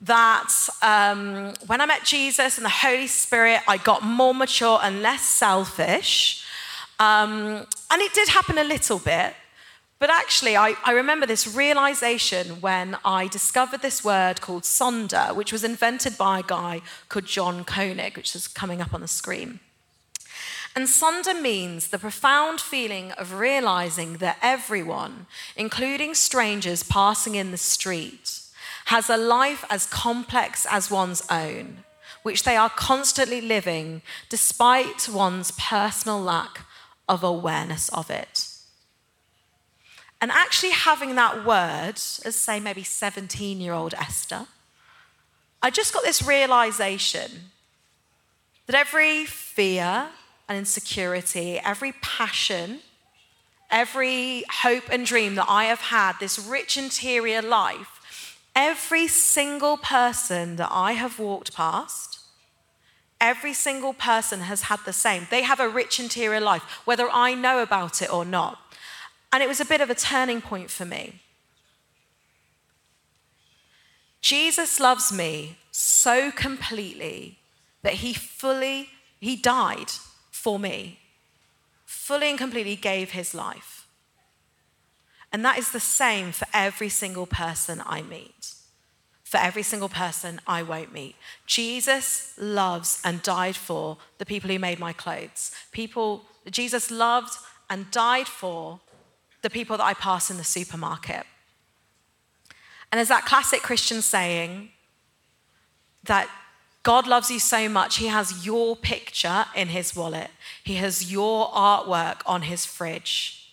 that 0.01 0.53
um, 0.81 1.53
when 1.65 1.79
I 1.79 1.85
met 1.85 2.03
Jesus 2.03 2.57
and 2.57 2.65
the 2.65 2.69
Holy 2.69 3.07
Spirit, 3.07 3.61
I 3.67 3.77
got 3.77 4.03
more 4.03 4.35
mature 4.35 4.79
and 4.83 5.01
less 5.01 5.21
selfish. 5.21 6.45
Um, 6.99 7.65
and 7.89 8.01
it 8.01 8.13
did 8.13 8.27
happen 8.29 8.57
a 8.57 8.63
little 8.63 8.99
bit. 8.99 9.33
But 9.97 10.09
actually, 10.09 10.57
I, 10.57 10.75
I, 10.83 10.91
remember 10.91 11.25
this 11.25 11.47
realization 11.47 12.59
when 12.59 12.97
I 13.05 13.27
discovered 13.27 13.81
this 13.81 14.03
word 14.03 14.41
called 14.41 14.63
sonder, 14.63 15.33
which 15.33 15.53
was 15.53 15.63
invented 15.63 16.17
by 16.17 16.39
a 16.39 16.43
guy 16.43 16.81
called 17.07 17.25
John 17.25 17.63
Koenig, 17.63 18.17
which 18.17 18.35
is 18.35 18.47
coming 18.47 18.81
up 18.81 18.93
on 18.93 18.99
the 18.99 19.07
screen. 19.07 19.61
And 20.75 20.87
sonder 20.87 21.41
means 21.41 21.87
the 21.87 21.97
profound 21.97 22.59
feeling 22.59 23.13
of 23.13 23.35
realizing 23.35 24.17
that 24.17 24.37
everyone, 24.41 25.27
including 25.55 26.13
strangers 26.13 26.83
passing 26.83 27.35
in 27.35 27.51
the 27.51 27.57
street, 27.57 28.41
has 28.87 29.09
a 29.09 29.15
life 29.15 29.63
as 29.69 29.87
complex 29.87 30.67
as 30.69 30.91
one's 30.91 31.25
own, 31.29 31.85
which 32.23 32.43
they 32.43 32.57
are 32.57 32.69
constantly 32.69 33.39
living 33.39 34.01
despite 34.27 35.07
one's 35.07 35.51
personal 35.51 36.21
lack 36.21 36.65
of 37.07 37.23
awareness 37.23 37.87
of 37.89 38.09
it. 38.09 38.54
And 40.21 40.31
actually 40.31 40.71
having 40.71 41.15
that 41.15 41.45
word, 41.45 41.95
as 41.95 42.35
say 42.35 42.59
maybe 42.59 42.83
17 42.83 43.59
year 43.59 43.73
old 43.73 43.93
Esther, 43.93 44.47
I 45.61 45.69
just 45.69 45.93
got 45.93 46.03
this 46.03 46.21
realization 46.21 47.31
that 48.67 48.75
every 48.75 49.25
fear 49.25 50.09
and 50.47 50.57
insecurity, 50.57 51.59
every 51.59 51.93
passion, 52.01 52.79
every 53.69 54.43
hope 54.61 54.89
and 54.91 55.05
dream 55.05 55.35
that 55.35 55.47
I 55.49 55.65
have 55.65 55.81
had, 55.81 56.13
this 56.19 56.39
rich 56.39 56.77
interior 56.77 57.41
life, 57.41 58.37
every 58.55 59.07
single 59.07 59.77
person 59.77 60.55
that 60.55 60.69
I 60.71 60.93
have 60.93 61.19
walked 61.19 61.53
past, 61.53 62.19
every 63.19 63.53
single 63.53 63.93
person 63.93 64.41
has 64.41 64.63
had 64.63 64.79
the 64.85 64.93
same. 64.93 65.27
They 65.29 65.43
have 65.43 65.59
a 65.59 65.69
rich 65.69 65.99
interior 65.99 66.39
life, 66.39 66.63
whether 66.85 67.09
I 67.09 67.33
know 67.33 67.61
about 67.61 68.01
it 68.01 68.13
or 68.13 68.25
not. 68.25 68.59
And 69.35 69.43
it 69.43 69.49
was 69.49 69.59
a 69.59 69.65
bit 69.65 69.81
of 69.81 69.89
a 69.89 69.95
turning 69.95 70.39
point 70.39 70.71
for 70.71 70.85
me. 70.85 71.19
Jesus 74.21 74.79
loves 74.79 75.11
me 75.11 75.57
so 75.71 76.31
completely 76.31 77.39
that 77.81 77.95
he 77.95 78.13
fully 78.13 78.87
he 79.19 79.35
died 79.35 79.91
for 80.31 80.57
me. 80.57 80.99
Fully 81.83 82.29
and 82.29 82.37
completely 82.37 82.77
gave 82.77 83.11
his 83.11 83.35
life. 83.35 83.85
And 85.33 85.43
that 85.43 85.57
is 85.57 85.73
the 85.73 85.81
same 85.81 86.31
for 86.31 86.47
every 86.53 86.87
single 86.87 87.25
person 87.25 87.83
I 87.85 88.03
meet. 88.03 88.53
For 89.25 89.35
every 89.35 89.63
single 89.63 89.89
person 89.89 90.39
I 90.47 90.63
won't 90.63 90.93
meet. 90.93 91.17
Jesus 91.45 92.31
loves 92.37 93.01
and 93.03 93.21
died 93.21 93.57
for 93.57 93.97
the 94.17 94.25
people 94.25 94.49
who 94.49 94.59
made 94.59 94.79
my 94.79 94.93
clothes. 94.93 95.51
People 95.73 96.23
Jesus 96.49 96.89
loved 96.89 97.33
and 97.69 97.91
died 97.91 98.27
for 98.27 98.79
the 99.45 99.49
people 99.51 99.77
that 99.77 99.83
I 99.83 99.93
pass 99.93 100.31
in 100.31 100.37
the 100.37 100.43
supermarket. 100.43 101.23
And 102.91 102.97
there's 102.97 103.09
that 103.09 103.25
classic 103.25 103.61
Christian 103.61 104.01
saying 104.01 104.69
that 106.05 106.27
God 106.81 107.05
loves 107.05 107.29
you 107.29 107.37
so 107.37 107.69
much, 107.69 107.97
He 107.97 108.07
has 108.07 108.43
your 108.43 108.75
picture 108.75 109.45
in 109.55 109.67
His 109.67 109.95
wallet, 109.95 110.31
He 110.63 110.75
has 110.75 111.11
your 111.11 111.49
artwork 111.51 112.21
on 112.25 112.41
His 112.43 112.65
fridge. 112.65 113.51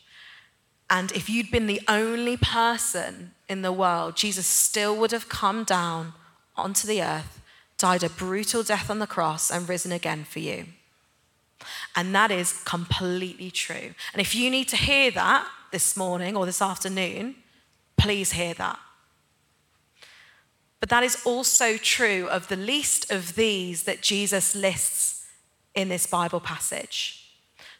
And 0.89 1.13
if 1.13 1.29
you'd 1.29 1.51
been 1.51 1.67
the 1.67 1.83
only 1.87 2.39
person 2.39 3.33
in 3.51 3.61
the 3.61 3.73
world, 3.73 4.17
Jesus 4.17 4.47
still 4.47 4.97
would 4.97 5.11
have 5.11 5.29
come 5.29 5.63
down 5.63 6.15
onto 6.57 6.87
the 6.89 7.03
earth, 7.03 7.43
died 7.77 8.03
a 8.03 8.09
brutal 8.09 8.63
death 8.63 8.89
on 8.89 8.99
the 8.99 9.07
cross, 9.07 9.51
and 9.51 9.69
risen 9.69 9.93
again 9.93 10.25
for 10.25 10.39
you. 10.39 10.67
And 11.95 12.15
that 12.15 12.31
is 12.31 12.63
completely 12.65 13.51
true. 13.51 13.95
And 14.15 14.21
if 14.21 14.35
you 14.35 14.51
need 14.51 14.69
to 14.69 14.77
hear 14.77 15.11
that 15.11 15.47
this 15.73 15.97
morning 15.97 16.37
or 16.37 16.47
this 16.47 16.63
afternoon, 16.63 17.35
please 17.97 18.33
hear 18.33 18.55
that. 18.55 18.79
But 20.81 20.89
that 20.89 21.05
is 21.05 21.23
also 21.25 21.77
true 21.77 22.29
of 22.29 22.49
the 22.49 22.57
least 22.57 23.11
of 23.11 23.35
these 23.35 23.85
that 23.85 24.03
Jesus 24.03 24.55
lists 24.55 25.27
in 25.75 25.89
this 25.89 26.07
Bible 26.07 26.41
passage. 26.41 27.19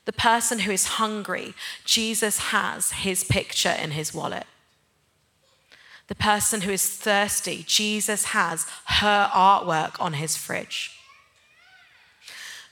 The 0.05 0.13
person 0.13 0.61
who 0.61 0.73
is 0.73 0.87
hungry, 0.87 1.55
Jesus 1.85 2.39
has 2.39 2.93
his 2.93 3.25
picture 3.25 3.77
in 3.81 3.93
his 3.93 4.13
wallet. 4.13 4.47
The 6.09 6.15
person 6.15 6.63
who 6.63 6.71
is 6.71 6.89
thirsty, 6.89 7.65
Jesus 7.67 8.27
has 8.27 8.67
her 8.87 9.31
artwork 9.33 10.01
on 10.01 10.15
his 10.15 10.37
fridge. 10.37 10.91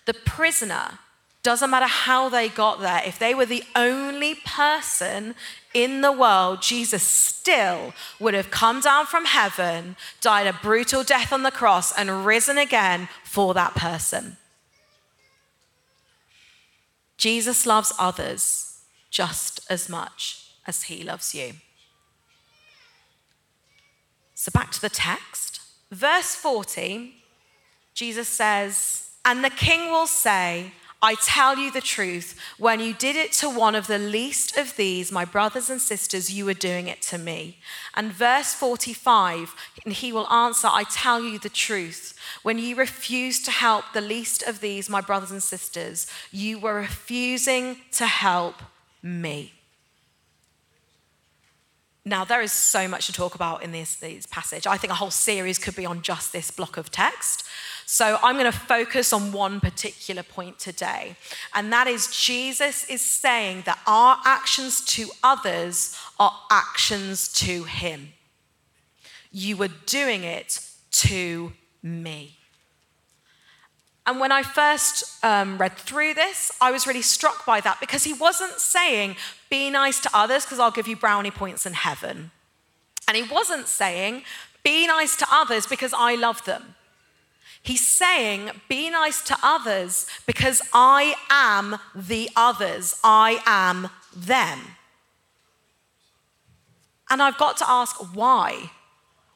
The 0.06 0.14
prisoner, 0.14 0.98
doesn't 1.42 1.70
matter 1.70 1.86
how 1.86 2.28
they 2.28 2.48
got 2.48 2.80
there, 2.80 3.02
if 3.06 3.18
they 3.18 3.34
were 3.34 3.46
the 3.46 3.64
only 3.74 4.34
person 4.34 5.34
in 5.72 6.00
the 6.00 6.12
world, 6.12 6.60
Jesus 6.60 7.02
still 7.02 7.94
would 8.18 8.34
have 8.34 8.50
come 8.50 8.80
down 8.80 9.06
from 9.06 9.24
heaven, 9.24 9.96
died 10.20 10.46
a 10.46 10.52
brutal 10.52 11.02
death 11.02 11.32
on 11.32 11.42
the 11.42 11.50
cross, 11.50 11.92
and 11.96 12.26
risen 12.26 12.58
again 12.58 13.08
for 13.24 13.54
that 13.54 13.74
person. 13.74 14.36
Jesus 17.16 17.66
loves 17.66 17.92
others 17.98 18.80
just 19.10 19.60
as 19.70 19.88
much 19.88 20.52
as 20.66 20.84
he 20.84 21.02
loves 21.02 21.34
you. 21.34 21.52
So 24.34 24.50
back 24.50 24.70
to 24.72 24.80
the 24.80 24.88
text. 24.88 25.60
Verse 25.90 26.34
40, 26.34 27.14
Jesus 27.92 28.28
says, 28.28 29.10
And 29.24 29.44
the 29.44 29.50
king 29.50 29.90
will 29.90 30.06
say, 30.06 30.72
I 31.02 31.14
tell 31.14 31.56
you 31.56 31.70
the 31.70 31.80
truth, 31.80 32.38
when 32.58 32.78
you 32.80 32.92
did 32.92 33.16
it 33.16 33.32
to 33.34 33.48
one 33.48 33.74
of 33.74 33.86
the 33.86 33.98
least 33.98 34.58
of 34.58 34.76
these, 34.76 35.10
my 35.10 35.24
brothers 35.24 35.70
and 35.70 35.80
sisters, 35.80 36.30
you 36.30 36.44
were 36.44 36.54
doing 36.54 36.88
it 36.88 37.00
to 37.02 37.16
me. 37.16 37.58
And 37.94 38.12
verse 38.12 38.52
45, 38.52 39.54
and 39.84 39.94
he 39.94 40.12
will 40.12 40.28
answer, 40.28 40.68
I 40.70 40.84
tell 40.84 41.22
you 41.22 41.38
the 41.38 41.48
truth. 41.48 42.18
When 42.42 42.58
you 42.58 42.76
refused 42.76 43.46
to 43.46 43.50
help 43.50 43.86
the 43.94 44.02
least 44.02 44.42
of 44.42 44.60
these, 44.60 44.90
my 44.90 45.00
brothers 45.00 45.30
and 45.30 45.42
sisters, 45.42 46.06
you 46.30 46.58
were 46.58 46.74
refusing 46.74 47.78
to 47.92 48.06
help 48.06 48.56
me. 49.02 49.54
Now, 52.04 52.24
there 52.24 52.40
is 52.40 52.52
so 52.52 52.88
much 52.88 53.06
to 53.06 53.12
talk 53.12 53.34
about 53.34 53.62
in 53.62 53.72
this, 53.72 53.96
this 53.96 54.26
passage. 54.26 54.66
I 54.66 54.78
think 54.78 54.90
a 54.90 54.96
whole 54.96 55.10
series 55.10 55.58
could 55.58 55.76
be 55.76 55.84
on 55.84 56.00
just 56.00 56.32
this 56.32 56.50
block 56.50 56.76
of 56.78 56.90
text. 56.90 57.44
So 57.84 58.18
I'm 58.22 58.36
going 58.36 58.50
to 58.50 58.58
focus 58.58 59.12
on 59.12 59.32
one 59.32 59.60
particular 59.60 60.22
point 60.22 60.58
today, 60.58 61.16
and 61.54 61.72
that 61.72 61.88
is 61.88 62.06
Jesus 62.06 62.84
is 62.84 63.02
saying 63.02 63.64
that 63.66 63.80
our 63.86 64.18
actions 64.24 64.84
to 64.96 65.10
others 65.24 65.98
are 66.18 66.32
actions 66.50 67.28
to 67.32 67.64
Him. 67.64 68.12
You 69.32 69.56
were 69.56 69.70
doing 69.86 70.22
it 70.24 70.64
to 70.92 71.52
me. 71.82 72.39
And 74.06 74.18
when 74.18 74.32
I 74.32 74.42
first 74.42 75.22
um, 75.24 75.58
read 75.58 75.76
through 75.76 76.14
this, 76.14 76.50
I 76.60 76.70
was 76.70 76.86
really 76.86 77.02
struck 77.02 77.44
by 77.44 77.60
that 77.60 77.78
because 77.80 78.04
he 78.04 78.12
wasn't 78.12 78.54
saying, 78.54 79.16
be 79.50 79.70
nice 79.70 80.00
to 80.00 80.10
others 80.14 80.44
because 80.44 80.58
I'll 80.58 80.70
give 80.70 80.88
you 80.88 80.96
brownie 80.96 81.30
points 81.30 81.66
in 81.66 81.74
heaven. 81.74 82.30
And 83.06 83.16
he 83.16 83.22
wasn't 83.22 83.66
saying, 83.68 84.22
be 84.62 84.86
nice 84.86 85.16
to 85.16 85.26
others 85.30 85.66
because 85.66 85.92
I 85.96 86.14
love 86.14 86.44
them. 86.44 86.74
He's 87.62 87.86
saying, 87.86 88.50
be 88.68 88.88
nice 88.88 89.22
to 89.24 89.36
others 89.42 90.06
because 90.26 90.62
I 90.72 91.14
am 91.28 91.78
the 91.94 92.30
others. 92.34 92.98
I 93.04 93.42
am 93.44 93.90
them. 94.16 94.60
And 97.10 97.20
I've 97.20 97.36
got 97.36 97.56
to 97.58 97.68
ask 97.68 97.96
why? 98.14 98.70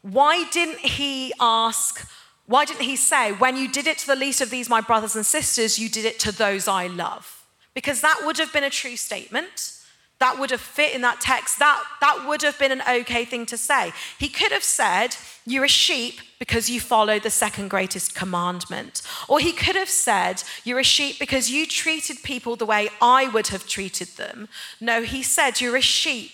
Why 0.01 0.45
didn't 0.51 0.79
he 0.79 1.33
ask, 1.41 2.09
why 2.47 2.65
didn't 2.65 2.83
he 2.83 2.97
say, 2.97 3.33
when 3.33 3.57
you 3.57 3.69
did 3.69 3.87
it 3.87 3.99
to 3.99 4.07
the 4.07 4.17
least 4.17 4.41
of 4.41 4.51
these, 4.51 4.69
my 4.69 4.81
brothers 4.81 5.17
and 5.17 5.25
sisters, 5.25 5.79
you 5.79 5.89
did 5.89 6.05
it 6.05 6.19
to 6.21 6.33
those 6.33 6.69
I 6.69 6.87
love? 6.87 7.47
Because 7.73 8.01
that 8.03 8.21
would 8.25 8.39
have 8.39 8.53
been 8.53 8.65
a 8.65 8.71
true 8.71 8.97
statement 8.97 9.75
that 10.21 10.39
would 10.39 10.51
have 10.51 10.61
fit 10.61 10.95
in 10.95 11.03
that 11.03 11.21
text. 11.21 11.59
That, 11.59 11.83
that 12.01 12.27
would 12.27 12.43
have 12.43 12.59
been 12.59 12.73
an 12.73 12.83
okay 12.89 13.25
thing 13.25 13.47
to 13.47 13.59
say. 13.59 13.93
He 14.19 14.29
could 14.29 14.53
have 14.53 14.65
said, 14.65 15.17
You're 15.45 15.65
a 15.65 15.69
sheep 15.69 16.21
because 16.39 16.71
you 16.71 16.81
follow 16.81 17.19
the 17.19 17.31
second 17.31 17.69
greatest 17.69 18.15
commandment. 18.15 19.03
Or 19.29 19.39
he 19.41 19.53
could 19.53 19.77
have 19.77 19.91
said, 19.91 20.43
You're 20.65 20.79
a 20.79 20.85
sheep 20.85 21.19
because 21.19 21.51
you 21.51 21.67
treated 21.67 22.23
people 22.23 22.57
the 22.57 22.65
way 22.67 22.89
I 23.03 23.29
would 23.29 23.49
have 23.49 23.67
treated 23.67 24.09
them. 24.17 24.49
No, 24.81 25.03
he 25.03 25.23
said, 25.23 25.61
You're 25.61 25.77
a 25.77 25.83
sheep 25.83 26.33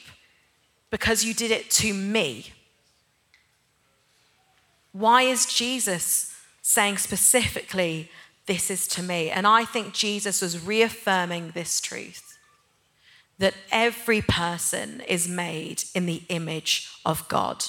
because 0.91 1.25
you 1.25 1.35
did 1.35 1.51
it 1.51 1.71
to 1.71 1.95
me. 1.95 2.53
Why 4.93 5.23
is 5.23 5.47
Jesus 5.47 6.35
saying 6.63 6.99
specifically, 6.99 8.11
This 8.47 8.71
is 8.71 8.89
to 8.89 9.03
me? 9.03 9.31
And 9.31 9.47
I 9.47 9.65
think 9.65 9.95
Jesus 9.95 10.43
was 10.43 10.65
reaffirming 10.65 11.53
this 11.53 11.81
truth 11.81 12.31
that 13.39 13.55
every 13.73 14.21
person 14.21 15.01
is 15.09 15.27
made 15.27 15.85
in 15.95 16.05
the 16.05 16.23
image 16.29 16.91
of 17.07 17.27
God. 17.29 17.65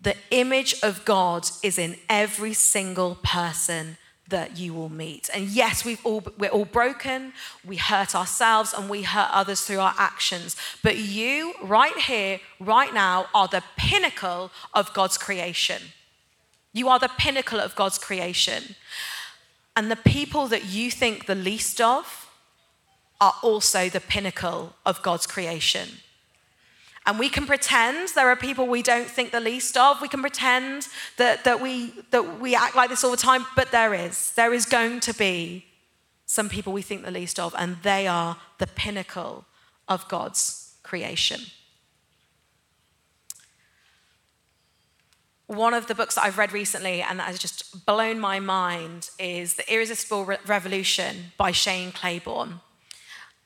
The 0.00 0.16
image 0.30 0.74
of 0.82 1.04
God 1.04 1.48
is 1.62 1.78
in 1.78 1.96
every 2.08 2.52
single 2.52 3.14
person 3.22 3.96
that 4.28 4.56
you 4.58 4.74
will 4.74 4.88
meet. 4.88 5.30
And 5.32 5.46
yes, 5.46 5.84
we've 5.84 6.04
all, 6.04 6.24
we're 6.36 6.50
all 6.50 6.64
broken, 6.64 7.32
we 7.64 7.76
hurt 7.76 8.14
ourselves, 8.14 8.74
and 8.76 8.90
we 8.90 9.02
hurt 9.02 9.28
others 9.32 9.60
through 9.60 9.78
our 9.78 9.94
actions. 9.96 10.56
But 10.82 10.96
you, 10.96 11.54
right 11.62 11.96
here, 11.96 12.40
right 12.58 12.92
now, 12.92 13.26
are 13.34 13.46
the 13.46 13.62
pinnacle 13.76 14.50
of 14.74 14.92
God's 14.92 15.16
creation. 15.16 15.80
You 16.76 16.90
are 16.90 16.98
the 16.98 17.08
pinnacle 17.16 17.58
of 17.58 17.74
God's 17.74 17.96
creation. 17.96 18.74
And 19.76 19.90
the 19.90 19.96
people 19.96 20.46
that 20.48 20.66
you 20.66 20.90
think 20.90 21.24
the 21.24 21.34
least 21.34 21.80
of 21.80 22.30
are 23.18 23.32
also 23.42 23.88
the 23.88 24.00
pinnacle 24.00 24.74
of 24.84 25.02
God's 25.02 25.26
creation. 25.26 25.88
And 27.06 27.18
we 27.18 27.30
can 27.30 27.46
pretend 27.46 28.10
there 28.10 28.28
are 28.28 28.36
people 28.36 28.66
we 28.66 28.82
don't 28.82 29.08
think 29.08 29.30
the 29.30 29.40
least 29.40 29.78
of. 29.78 30.02
We 30.02 30.08
can 30.08 30.20
pretend 30.20 30.88
that, 31.16 31.44
that, 31.44 31.62
we, 31.62 31.94
that 32.10 32.40
we 32.40 32.54
act 32.54 32.76
like 32.76 32.90
this 32.90 33.04
all 33.04 33.10
the 33.10 33.16
time, 33.16 33.46
but 33.56 33.70
there 33.70 33.94
is. 33.94 34.32
There 34.32 34.52
is 34.52 34.66
going 34.66 35.00
to 35.00 35.14
be 35.14 35.64
some 36.26 36.50
people 36.50 36.74
we 36.74 36.82
think 36.82 37.04
the 37.04 37.10
least 37.10 37.40
of, 37.40 37.54
and 37.56 37.78
they 37.84 38.06
are 38.06 38.36
the 38.58 38.66
pinnacle 38.66 39.46
of 39.88 40.06
God's 40.08 40.74
creation. 40.82 41.40
One 45.46 45.74
of 45.74 45.86
the 45.86 45.94
books 45.94 46.16
that 46.16 46.24
I've 46.24 46.38
read 46.38 46.52
recently 46.52 47.02
and 47.02 47.20
that 47.20 47.28
has 47.28 47.38
just 47.38 47.86
blown 47.86 48.18
my 48.18 48.40
mind 48.40 49.10
is 49.18 49.54
The 49.54 49.72
Irresistible 49.72 50.24
Re- 50.24 50.38
Revolution 50.44 51.32
by 51.36 51.52
Shane 51.52 51.92
Claiborne. 51.92 52.60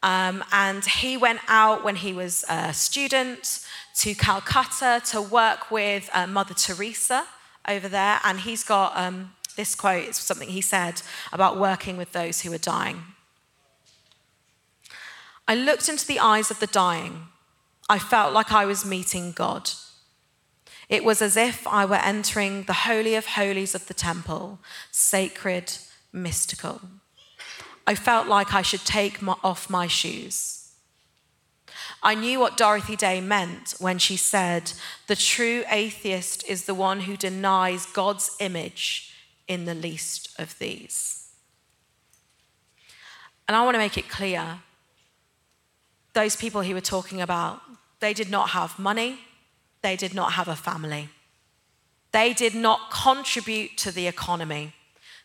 Um, 0.02 0.42
and 0.50 0.82
he 0.84 1.18
went 1.18 1.40
out 1.46 1.84
when 1.84 1.96
he 1.96 2.14
was 2.14 2.44
a 2.48 2.72
student 2.72 3.66
to 3.96 4.14
Calcutta 4.14 5.02
to 5.06 5.20
work 5.20 5.70
with 5.70 6.08
uh, 6.14 6.26
Mother 6.26 6.54
Teresa 6.54 7.26
over 7.68 7.86
there. 7.86 8.18
And 8.24 8.40
he's 8.40 8.64
got 8.64 8.96
um, 8.96 9.34
this 9.56 9.74
quote, 9.74 10.04
it's 10.04 10.18
something 10.18 10.48
he 10.48 10.62
said 10.62 11.02
about 11.34 11.58
working 11.58 11.98
with 11.98 12.12
those 12.12 12.40
who 12.40 12.52
are 12.54 12.58
dying. 12.58 13.02
I 15.46 15.54
looked 15.54 15.88
into 15.88 16.06
the 16.06 16.18
eyes 16.18 16.50
of 16.50 16.60
the 16.60 16.66
dying. 16.66 17.26
I 17.90 17.98
felt 17.98 18.32
like 18.32 18.52
I 18.52 18.64
was 18.64 18.86
meeting 18.86 19.32
God. 19.32 19.70
It 20.90 21.04
was 21.04 21.22
as 21.22 21.36
if 21.36 21.68
I 21.68 21.86
were 21.86 21.94
entering 21.94 22.64
the 22.64 22.72
Holy 22.72 23.14
of 23.14 23.24
Holies 23.24 23.76
of 23.76 23.86
the 23.86 23.94
temple, 23.94 24.58
sacred, 24.90 25.72
mystical. 26.12 26.80
I 27.86 27.94
felt 27.94 28.26
like 28.26 28.52
I 28.52 28.62
should 28.62 28.84
take 28.84 29.22
my, 29.22 29.36
off 29.44 29.70
my 29.70 29.86
shoes. 29.86 30.72
I 32.02 32.16
knew 32.16 32.40
what 32.40 32.56
Dorothy 32.56 32.96
Day 32.96 33.20
meant 33.20 33.76
when 33.78 33.98
she 33.98 34.16
said, 34.16 34.72
The 35.06 35.14
true 35.14 35.62
atheist 35.70 36.44
is 36.48 36.64
the 36.64 36.74
one 36.74 37.00
who 37.00 37.16
denies 37.16 37.86
God's 37.86 38.34
image 38.40 39.14
in 39.46 39.66
the 39.66 39.74
least 39.74 40.34
of 40.40 40.58
these. 40.58 41.28
And 43.46 43.56
I 43.56 43.64
want 43.64 43.76
to 43.76 43.80
make 43.80 43.96
it 43.96 44.08
clear 44.08 44.58
those 46.14 46.34
people 46.34 46.62
he 46.62 46.74
were 46.74 46.80
talking 46.80 47.20
about, 47.20 47.60
they 48.00 48.12
did 48.12 48.30
not 48.30 48.50
have 48.50 48.76
money, 48.76 49.20
they 49.82 49.96
did 49.96 50.14
not 50.14 50.32
have 50.32 50.48
a 50.48 50.56
family. 50.56 51.08
They 52.12 52.32
did 52.32 52.54
not 52.54 52.90
contribute 52.90 53.76
to 53.78 53.92
the 53.92 54.06
economy. 54.06 54.74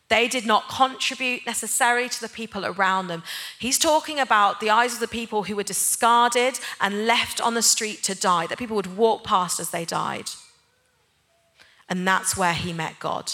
They 0.08 0.28
did 0.28 0.46
not 0.46 0.70
contribute 0.70 1.46
necessarily 1.46 2.10
to 2.10 2.22
the 2.22 2.30
people 2.30 2.66
around 2.66 3.08
them. 3.08 3.24
He's 3.58 3.80
talking 3.80 4.20
about 4.20 4.60
the 4.60 4.70
eyes 4.70 4.94
of 4.94 5.00
the 5.00 5.08
people 5.08 5.44
who 5.44 5.56
were 5.56 5.64
discarded 5.64 6.60
and 6.80 7.08
left 7.08 7.42
on 7.42 7.56
the 7.56 7.64
street 7.64 8.04
to 8.04 8.14
die, 8.14 8.46
that 8.48 8.60
people 8.60 8.76
would 8.76 8.98
walk 8.98 9.24
past 9.24 9.60
as 9.60 9.72
they 9.72 9.84
died. 9.84 10.30
And 11.90 12.08
that's 12.08 12.38
where 12.38 12.54
he 12.54 12.72
met 12.72 13.00
God. 13.00 13.32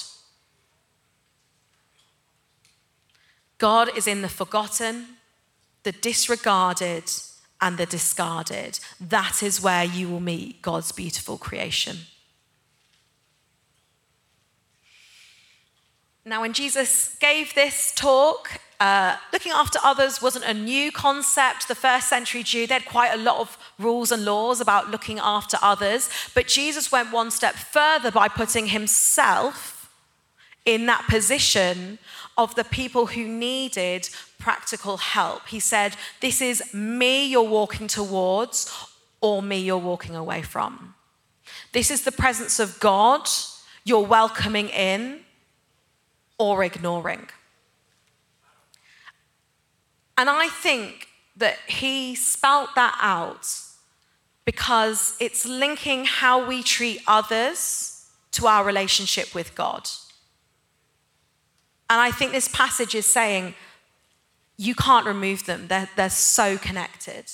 God 3.58 3.96
is 3.96 4.08
in 4.08 4.22
the 4.22 4.30
forgotten, 4.30 5.18
the 5.84 5.92
disregarded, 5.92 7.12
and 7.62 7.78
the 7.78 7.86
discarded. 7.86 8.80
That 9.00 9.44
is 9.44 9.62
where 9.62 9.84
you 9.84 10.10
will 10.10 10.20
meet 10.20 10.62
God's 10.62 10.92
beautiful 10.92 11.38
creation. 11.38 11.98
Now, 16.26 16.42
when 16.42 16.54
Jesus 16.54 17.16
gave 17.20 17.56
this 17.56 17.94
talk, 17.96 18.60
uh, 18.80 19.16
looking 19.34 19.52
after 19.52 19.80
others 19.84 20.22
wasn't 20.22 20.46
a 20.46 20.54
new 20.54 20.92
concept. 20.92 21.68
The 21.68 21.76
first 21.76 22.08
century 22.08 22.44
Jew, 22.44 22.68
they 22.68 22.76
had 22.76 22.86
quite 22.86 23.14
a 23.14 23.18
lot 23.18 23.40
of 23.40 23.58
rules 23.80 24.12
and 24.12 24.26
laws 24.26 24.62
about 24.62 24.92
looking 24.92 25.20
after 25.20 25.58
others. 25.62 26.10
But 26.34 26.48
Jesus 26.48 26.92
went 26.92 27.12
one 27.12 27.32
step 27.32 27.56
further 27.56 28.12
by 28.12 28.28
putting 28.28 28.68
himself 28.68 29.92
in 30.66 30.86
that 30.86 31.08
position 31.10 31.98
of 32.38 32.56
the 32.56 32.64
people 32.64 33.08
who 33.08 33.28
needed 33.28 34.10
practical 34.42 34.98
help. 34.98 35.48
He 35.48 35.60
said, 35.60 35.96
This 36.20 36.42
is 36.42 36.74
me 36.74 37.26
you're 37.26 37.44
walking 37.44 37.88
towards, 37.88 38.70
or 39.22 39.42
me 39.42 39.60
you're 39.60 39.78
walking 39.78 40.16
away 40.16 40.42
from. 40.42 40.96
This 41.72 41.92
is 41.92 42.04
the 42.04 42.12
presence 42.12 42.60
of 42.60 42.80
God 42.80 43.30
you're 43.84 44.06
welcoming 44.06 44.70
in 44.70 45.22
or 46.38 46.64
ignoring. 46.64 47.28
And 50.18 50.30
I 50.30 50.50
think 50.50 51.08
that 51.38 51.58
he 51.68 52.16
spelt 52.16 52.70
that 52.76 52.98
out 53.02 53.48
because 54.46 55.16
it's 55.20 55.46
linking 55.46 56.06
how 56.06 56.46
we 56.46 56.62
treat 56.62 57.02
others 57.08 58.10
to 58.32 58.48
our 58.48 58.64
relationship 58.64 59.34
with 59.34 59.56
God. 59.56 59.88
And 61.90 62.00
I 62.00 62.12
think 62.12 62.32
this 62.32 62.48
passage 62.48 62.96
is 62.96 63.06
saying 63.06 63.54
you 64.62 64.76
can't 64.76 65.08
remove 65.08 65.46
them, 65.48 65.68
they're, 65.70 65.90
they're 65.96 66.10
so 66.12 66.56
connected. 66.56 67.26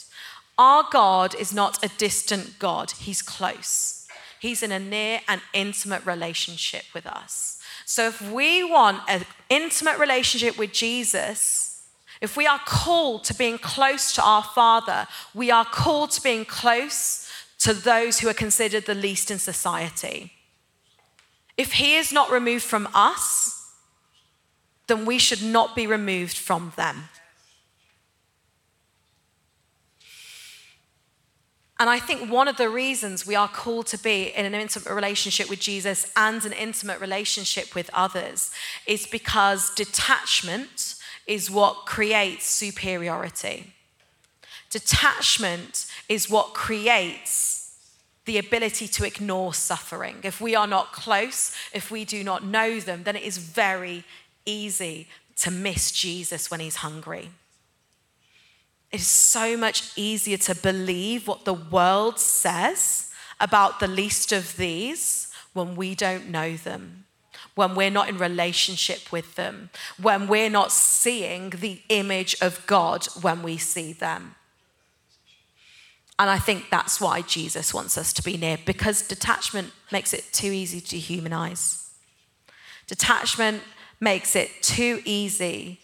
Our 0.57 0.85
God 0.89 1.35
is 1.35 1.53
not 1.53 1.83
a 1.83 1.89
distant 1.97 2.57
God, 2.57 2.91
He's 2.91 3.21
close. 3.21 4.07
He's 4.39 4.63
in 4.63 4.71
a 4.71 4.79
near 4.79 5.19
and 5.27 5.41
intimate 5.53 6.05
relationship 6.05 6.83
with 6.93 7.05
us. 7.05 7.61
So 7.85 8.07
if 8.07 8.21
we 8.31 8.63
want 8.63 9.01
an 9.09 9.25
intimate 9.49 9.99
relationship 9.99 10.57
with 10.57 10.71
Jesus, 10.71 11.83
if 12.21 12.37
we 12.37 12.47
are 12.47 12.61
called 12.65 13.25
to 13.25 13.33
being 13.33 13.57
close 13.57 14.13
to 14.13 14.23
our 14.23 14.43
Father, 14.43 15.05
we 15.33 15.51
are 15.51 15.65
called 15.65 16.11
to 16.11 16.21
being 16.21 16.45
close 16.45 17.29
to 17.59 17.73
those 17.73 18.19
who 18.19 18.29
are 18.29 18.33
considered 18.33 18.85
the 18.85 18.95
least 18.95 19.31
in 19.31 19.37
society. 19.37 20.31
If 21.57 21.73
He 21.73 21.97
is 21.97 22.13
not 22.13 22.31
removed 22.31 22.63
from 22.63 22.87
us, 22.93 23.56
then 24.87 25.05
we 25.05 25.17
should 25.17 25.43
not 25.43 25.75
be 25.75 25.85
removed 25.85 26.37
from 26.37 26.73
them. 26.75 27.09
And 31.79 31.89
I 31.89 31.99
think 31.99 32.31
one 32.31 32.47
of 32.47 32.57
the 32.57 32.69
reasons 32.69 33.27
we 33.27 33.35
are 33.35 33.47
called 33.47 33.85
to 33.87 33.99
be 33.99 34.33
in 34.35 34.45
an 34.45 34.55
intimate 34.55 34.91
relationship 34.91 35.47
with 35.47 35.59
Jesus 35.59 36.11
and 36.15 36.43
an 36.43 36.53
intimate 36.53 36.99
relationship 36.99 37.75
with 37.75 37.89
others 37.93 38.51
is 38.87 39.05
because 39.05 39.73
detachment 39.75 40.95
is 41.27 41.51
what 41.51 41.85
creates 41.85 42.47
superiority. 42.47 43.73
Detachment 44.71 45.85
is 46.09 46.29
what 46.29 46.53
creates 46.55 47.75
the 48.25 48.39
ability 48.39 48.87
to 48.87 49.05
ignore 49.05 49.53
suffering. 49.53 50.17
If 50.23 50.41
we 50.41 50.55
are 50.55 50.67
not 50.67 50.93
close, 50.93 51.55
if 51.73 51.91
we 51.91 52.05
do 52.05 52.23
not 52.23 52.43
know 52.43 52.79
them, 52.79 53.03
then 53.03 53.15
it 53.15 53.23
is 53.23 53.37
very 53.37 54.03
easy 54.47 55.07
to 55.37 55.51
miss 55.51 55.91
Jesus 55.91 56.49
when 56.49 56.59
he's 56.59 56.77
hungry. 56.77 57.29
It 58.91 59.01
is 59.01 59.07
so 59.07 59.57
much 59.57 59.91
easier 59.95 60.37
to 60.37 60.55
believe 60.55 61.27
what 61.27 61.45
the 61.45 61.53
world 61.53 62.19
says 62.19 63.11
about 63.39 63.79
the 63.79 63.87
least 63.87 64.31
of 64.31 64.57
these 64.57 65.31
when 65.53 65.75
we 65.75 65.93
don't 65.93 66.29
know 66.29 66.55
them, 66.55 67.05
when 67.55 67.75
we're 67.75 67.91
not 67.91 68.09
in 68.09 68.17
relationship 68.17 69.11
with 69.11 69.35
them, 69.35 69.69
when 70.01 70.27
we're 70.27 70.49
not 70.49 70.71
seeing 70.71 71.49
the 71.49 71.81
image 71.89 72.35
of 72.41 72.65
God 72.65 73.05
when 73.21 73.43
we 73.43 73.57
see 73.57 73.93
them. 73.93 74.35
And 76.19 76.29
I 76.29 76.39
think 76.39 76.69
that's 76.71 76.99
why 76.99 77.21
Jesus 77.21 77.73
wants 77.73 77.97
us 77.97 78.11
to 78.13 78.23
be 78.23 78.37
near, 78.37 78.57
because 78.65 79.07
detachment 79.07 79.71
makes 79.91 80.13
it 80.13 80.31
too 80.31 80.51
easy 80.51 80.81
to 80.81 80.95
dehumanize. 80.95 81.89
Detachment 82.87 83.61
makes 83.99 84.35
it 84.35 84.61
too 84.61 85.01
easy 85.05 85.79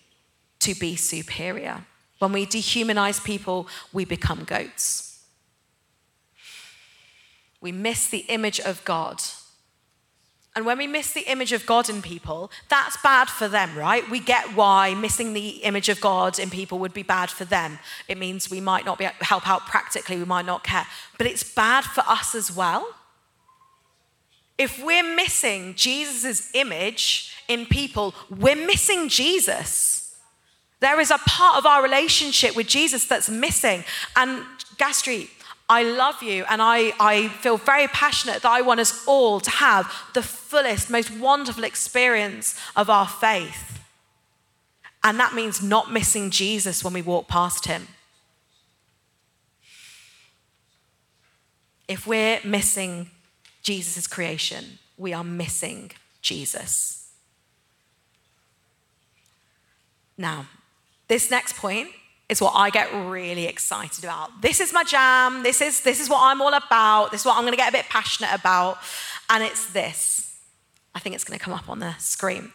to 0.60 0.76
be 0.76 0.96
superior. 0.96 1.86
When 2.20 2.32
we 2.32 2.46
dehumanize 2.46 3.24
people, 3.24 3.68
we 3.92 4.06
become 4.06 4.44
goats. 4.44 5.22
We 7.60 7.72
miss 7.72 8.08
the 8.08 8.26
image 8.30 8.60
of 8.60 8.84
God. 8.86 9.22
And 10.56 10.66
when 10.66 10.78
we 10.78 10.86
miss 10.86 11.14
the 11.14 11.30
image 11.32 11.52
of 11.52 11.66
God 11.66 11.90
in 11.90 12.02
people, 12.02 12.52
that's 12.70 12.96
bad 13.02 13.28
for 13.28 13.48
them, 13.48 13.76
right? 13.76 14.08
We 14.10 14.20
get 14.20 14.56
why 14.56 14.94
missing 14.94 15.34
the 15.34 15.50
image 15.64 15.90
of 15.90 16.00
God 16.00 16.38
in 16.38 16.52
people 16.52 16.78
would 16.80 16.94
be 16.94 17.02
bad 17.02 17.32
for 17.32 17.44
them. 17.44 17.80
It 18.08 18.20
means 18.20 18.52
we 18.52 18.62
might 18.62 18.86
not 18.86 19.00
be 19.00 19.06
able 19.06 19.16
to 19.18 19.26
help 19.26 19.50
out 19.50 19.66
practically, 19.66 20.18
we 20.18 20.26
might 20.26 20.46
not 20.46 20.64
care. 20.64 20.86
But 21.18 21.26
it's 21.26 21.44
bad 21.44 21.86
for 21.86 22.04
us 22.08 22.36
as 22.36 22.56
well. 22.56 22.88
If 24.58 24.84
we're 24.84 25.16
missing 25.16 25.74
Jesus' 25.76 26.52
image 26.54 27.33
in 27.48 27.66
people, 27.66 28.14
we're 28.30 28.56
missing 28.56 29.10
Jesus. 29.10 30.16
There 30.80 31.00
is 31.00 31.12
a 31.12 31.18
part 31.20 31.58
of 31.58 31.66
our 31.66 31.82
relationship 31.82 32.56
with 32.56 32.68
Jesus 32.68 33.06
that's 33.06 33.30
missing. 33.30 33.84
And 34.16 34.44
Gas 34.78 34.98
Street, 34.98 35.30
I 35.70 35.84
love 35.84 36.22
you 36.22 36.44
and 36.50 36.62
I, 36.62 36.94
I 37.00 37.30
feel 37.30 37.58
very 37.58 37.88
passionate 37.88 38.42
that 38.42 38.52
I 38.52 38.62
want 38.62 38.80
us 38.80 39.06
all 39.08 39.40
to 39.40 39.50
have 39.50 39.92
the 40.14 40.22
fullest, 40.22 40.90
most 40.90 41.10
wonderful 41.12 41.64
experience 41.64 42.60
of 42.76 42.90
our 42.90 43.08
faith. 43.08 43.82
And 45.04 45.20
that 45.20 45.34
means 45.34 45.62
not 45.62 45.92
missing 45.92 46.30
Jesus 46.32 46.84
when 46.84 46.94
we 46.94 47.02
walk 47.02 47.28
past 47.28 47.66
him. 47.66 47.88
If 51.88 52.08
we're 52.08 52.40
missing 52.44 53.10
Jesus' 53.62 54.08
creation, 54.08 54.80
we 54.98 55.14
are 55.14 55.24
missing 55.24 55.92
Jesus. 56.22 57.03
Now, 60.18 60.46
this 61.08 61.30
next 61.30 61.56
point 61.58 61.90
is 62.30 62.42
what 62.42 62.54
I 62.56 62.70
get 62.70 62.92
really 63.10 63.46
excited 63.46 64.04
about. 64.04 64.42
This 64.42 64.60
is 64.60 64.74
my 64.74 64.84
jam. 64.84 65.44
This 65.44 65.62
is, 65.62 65.82
this 65.82 66.00
is 66.00 66.10
what 66.10 66.20
I'm 66.22 66.42
all 66.42 66.54
about. 66.54 67.12
This 67.12 67.22
is 67.22 67.26
what 67.26 67.36
I'm 67.36 67.44
going 67.44 67.54
to 67.54 67.58
get 67.58 67.70
a 67.70 67.72
bit 67.72 67.86
passionate 67.90 68.34
about. 68.34 68.78
And 69.30 69.44
it's 69.44 69.72
this. 69.74 70.40
I 70.96 71.00
think 71.00 71.16
it's 71.16 71.24
going 71.24 71.38
to 71.38 71.44
come 71.44 71.54
up 71.54 71.70
on 71.70 71.80
the 71.80 71.96
screen. 71.98 72.54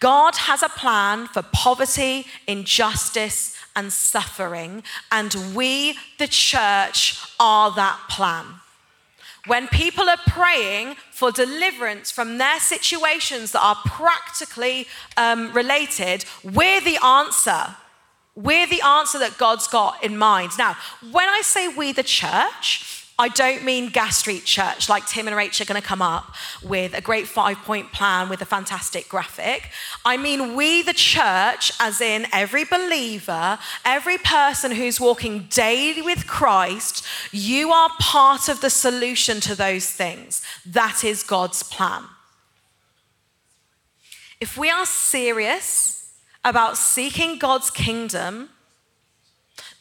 God 0.00 0.36
has 0.36 0.62
a 0.62 0.68
plan 0.68 1.26
for 1.28 1.42
poverty, 1.42 2.26
injustice, 2.46 3.56
and 3.74 3.92
suffering, 3.92 4.82
and 5.10 5.34
we, 5.54 5.96
the 6.18 6.28
church, 6.28 7.18
are 7.40 7.74
that 7.74 7.98
plan. 8.08 8.44
When 9.46 9.68
people 9.68 10.08
are 10.08 10.18
praying 10.26 10.96
for 11.10 11.30
deliverance 11.30 12.10
from 12.10 12.38
their 12.38 12.58
situations 12.60 13.52
that 13.52 13.62
are 13.62 13.76
practically 13.84 14.86
um, 15.16 15.52
related, 15.52 16.24
we're 16.42 16.80
the 16.80 16.98
answer. 17.04 17.76
We're 18.34 18.66
the 18.66 18.80
answer 18.80 19.18
that 19.18 19.36
God's 19.38 19.68
got 19.68 20.02
in 20.02 20.16
mind. 20.16 20.52
Now, 20.58 20.76
when 21.10 21.28
I 21.28 21.42
say 21.42 21.68
we, 21.68 21.92
the 21.92 22.02
church, 22.02 22.93
I 23.16 23.28
don't 23.28 23.62
mean 23.62 23.90
Gas 23.90 24.16
Street 24.16 24.44
Church, 24.44 24.88
like 24.88 25.06
Tim 25.06 25.28
and 25.28 25.36
Rachel 25.36 25.64
are 25.64 25.68
going 25.68 25.80
to 25.80 25.86
come 25.86 26.02
up 26.02 26.34
with 26.64 26.94
a 26.94 27.00
great 27.00 27.28
five 27.28 27.58
point 27.58 27.92
plan 27.92 28.28
with 28.28 28.42
a 28.42 28.44
fantastic 28.44 29.08
graphic. 29.08 29.70
I 30.04 30.16
mean, 30.16 30.56
we, 30.56 30.82
the 30.82 30.92
church, 30.92 31.72
as 31.78 32.00
in 32.00 32.26
every 32.32 32.64
believer, 32.64 33.58
every 33.84 34.18
person 34.18 34.72
who's 34.72 35.00
walking 35.00 35.46
daily 35.48 36.02
with 36.02 36.26
Christ, 36.26 37.06
you 37.30 37.70
are 37.70 37.90
part 38.00 38.48
of 38.48 38.60
the 38.60 38.70
solution 38.70 39.40
to 39.42 39.54
those 39.54 39.88
things. 39.88 40.42
That 40.66 41.04
is 41.04 41.22
God's 41.22 41.62
plan. 41.62 42.04
If 44.40 44.58
we 44.58 44.70
are 44.70 44.86
serious 44.86 46.12
about 46.44 46.76
seeking 46.76 47.38
God's 47.38 47.70
kingdom, 47.70 48.50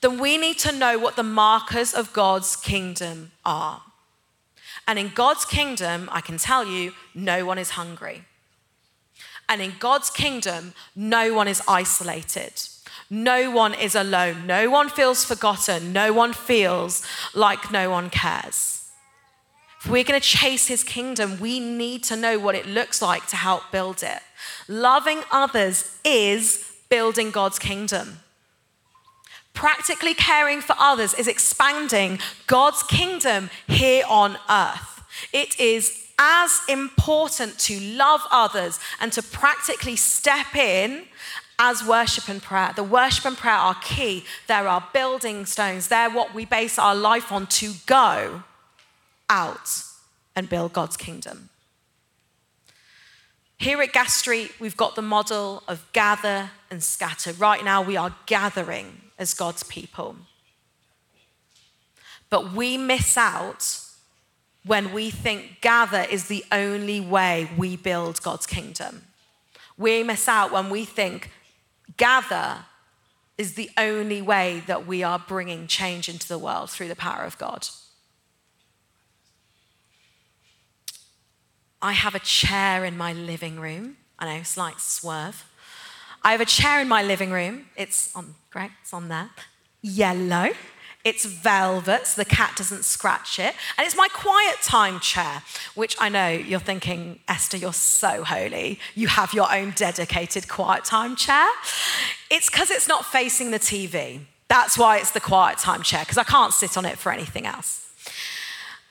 then 0.04 0.20
we 0.20 0.38
need 0.38 0.60
to 0.60 0.72
know 0.74 1.00
what 1.00 1.16
the 1.16 1.24
markers 1.24 1.94
of 1.94 2.12
God's 2.12 2.58
kingdom 2.58 3.32
are. 3.46 3.82
And 4.86 5.00
in 5.00 5.12
God's 5.16 5.46
kingdom, 5.46 6.10
I 6.12 6.20
can 6.20 6.38
tell 6.38 6.68
you, 6.68 6.92
no 7.16 7.46
one 7.46 7.58
is 7.58 7.72
hungry. 7.72 8.26
And 9.48 9.62
in 9.62 9.76
God's 9.80 10.10
kingdom, 10.10 10.74
no 10.94 11.34
one 11.34 11.48
is 11.48 11.62
isolated. 11.70 12.62
No 13.10 13.50
one 13.50 13.74
is 13.74 13.96
alone. 13.96 14.46
No 14.46 14.70
one 14.70 14.90
feels 14.90 15.24
forgotten. 15.24 15.94
No 15.94 16.12
one 16.12 16.34
feels 16.34 17.06
like 17.34 17.72
no 17.72 17.90
one 17.90 18.10
cares. 18.10 18.92
If 19.80 19.90
we're 19.90 20.04
going 20.04 20.20
to 20.20 20.28
chase 20.28 20.68
his 20.68 20.84
kingdom, 20.84 21.40
we 21.40 21.62
need 21.62 22.04
to 22.06 22.18
know 22.18 22.38
what 22.40 22.56
it 22.56 22.66
looks 22.66 23.02
like 23.02 23.26
to 23.28 23.38
help 23.38 23.72
build 23.72 24.04
it. 24.04 24.20
Loving 24.68 25.22
others 25.32 25.98
is 26.04 26.74
building 26.90 27.32
God's 27.32 27.58
kingdom. 27.58 28.20
Practically 29.54 30.14
caring 30.14 30.62
for 30.62 30.76
others 30.80 31.14
is 31.14 31.28
expanding 31.28 32.20
God's 32.48 32.84
kingdom 32.84 33.50
here 33.68 34.04
on 34.10 34.38
earth. 34.50 35.04
It 35.32 35.60
is 35.60 36.08
as 36.20 36.62
important 36.68 37.60
to 37.60 37.80
love 37.80 38.22
others 38.32 38.80
and 39.00 39.12
to 39.14 39.22
practically 39.22 39.96
step 39.96 40.56
in 40.56 41.04
as 41.60 41.84
worship 41.86 42.30
and 42.30 42.42
prayer. 42.42 42.74
The 42.76 42.84
worship 42.84 43.26
and 43.26 43.38
prayer 43.38 43.56
are 43.56 43.76
key. 43.76 44.26
There 44.48 44.64
are 44.64 44.68
our 44.68 44.88
building 44.94 45.46
stones. 45.46 45.88
They're 45.88 46.10
what 46.10 46.34
we 46.34 46.46
base 46.46 46.80
our 46.80 46.96
life 46.96 47.32
on 47.32 47.48
to 47.48 47.74
go 47.86 48.44
out 49.30 49.84
and 50.36 50.50
build 50.50 50.74
God's 50.74 50.98
kingdom. 50.98 51.50
Here 53.58 53.82
at 53.82 53.94
Gas 53.94 54.14
Street, 54.16 54.52
we've 54.60 54.76
got 54.76 54.96
the 54.96 55.02
model 55.02 55.64
of 55.68 55.86
gather 55.94 56.52
and 56.70 56.84
scatter. 56.84 57.32
Right 57.34 57.64
now, 57.64 57.82
we 57.82 57.96
are 57.96 58.16
gathering 58.26 59.02
as 59.18 59.34
God's 59.34 59.64
people. 59.64 60.16
But 62.30 62.54
we 62.54 62.78
miss 62.78 63.18
out 63.18 63.80
when 64.66 64.94
we 64.94 65.10
think 65.10 65.62
gather 65.62 66.06
is 66.10 66.28
the 66.28 66.44
only 66.52 67.00
way 67.00 67.50
we 67.58 67.76
build 67.76 68.22
God's 68.22 68.46
kingdom. 68.46 69.04
We 69.78 70.04
miss 70.04 70.28
out 70.28 70.52
when 70.52 70.70
we 70.70 70.86
think 70.86 71.32
gather 71.98 72.66
is 73.38 73.56
the 73.56 73.70
only 73.78 74.22
way 74.22 74.64
that 74.68 74.88
we 74.88 75.04
are 75.04 75.20
bringing 75.20 75.68
change 75.68 76.08
into 76.08 76.28
the 76.28 76.38
world 76.38 76.70
through 76.70 76.88
the 76.88 76.96
power 76.96 77.24
of 77.24 77.38
God. 77.38 77.68
I 81.82 81.92
have 81.92 82.16
a 82.16 82.20
chair 82.20 82.86
in 82.86 82.98
my 82.98 83.12
living 83.12 83.60
room. 83.60 83.98
I 84.18 84.38
know, 84.38 84.44
slight 84.44 84.80
swerve. 84.80 85.46
I 86.24 86.32
have 86.32 86.42
a 86.42 86.46
chair 86.46 86.80
in 86.80 86.88
my 86.88 87.04
living 87.04 87.32
room. 87.32 87.66
It's 87.76 88.16
on, 88.16 88.36
Greg, 88.50 88.72
it's 88.82 88.94
on 88.94 89.10
there. 89.10 89.30
Yellow. 89.82 90.50
It's 91.04 91.26
velvet, 91.26 92.08
so 92.08 92.22
the 92.22 92.30
cat 92.30 92.56
doesn't 92.56 92.86
scratch 92.86 93.38
it. 93.38 93.54
And 93.78 93.86
it's 93.86 93.98
my 93.98 94.08
quiet 94.14 94.56
time 94.62 95.02
chair, 95.02 95.44
which 95.76 95.98
I 96.00 96.08
know 96.08 96.30
you're 96.30 96.62
thinking, 96.62 97.20
Esther, 97.28 97.58
you're 97.58 97.74
so 97.74 98.24
holy. 98.24 98.80
You 98.96 99.08
have 99.08 99.34
your 99.34 99.54
own 99.54 99.72
dedicated 99.76 100.48
quiet 100.48 100.86
time 100.86 101.18
chair. 101.18 101.46
It's 102.32 102.50
because 102.50 102.72
it's 102.72 102.88
not 102.88 103.06
facing 103.06 103.52
the 103.52 103.60
TV. 103.60 104.22
That's 104.48 104.78
why 104.78 104.98
it's 104.98 105.12
the 105.12 105.20
quiet 105.20 105.58
time 105.58 105.84
chair, 105.84 106.02
because 106.02 106.18
I 106.18 106.24
can't 106.24 106.54
sit 106.54 106.78
on 106.78 106.86
it 106.86 106.98
for 106.98 107.12
anything 107.12 107.46
else. 107.46 107.90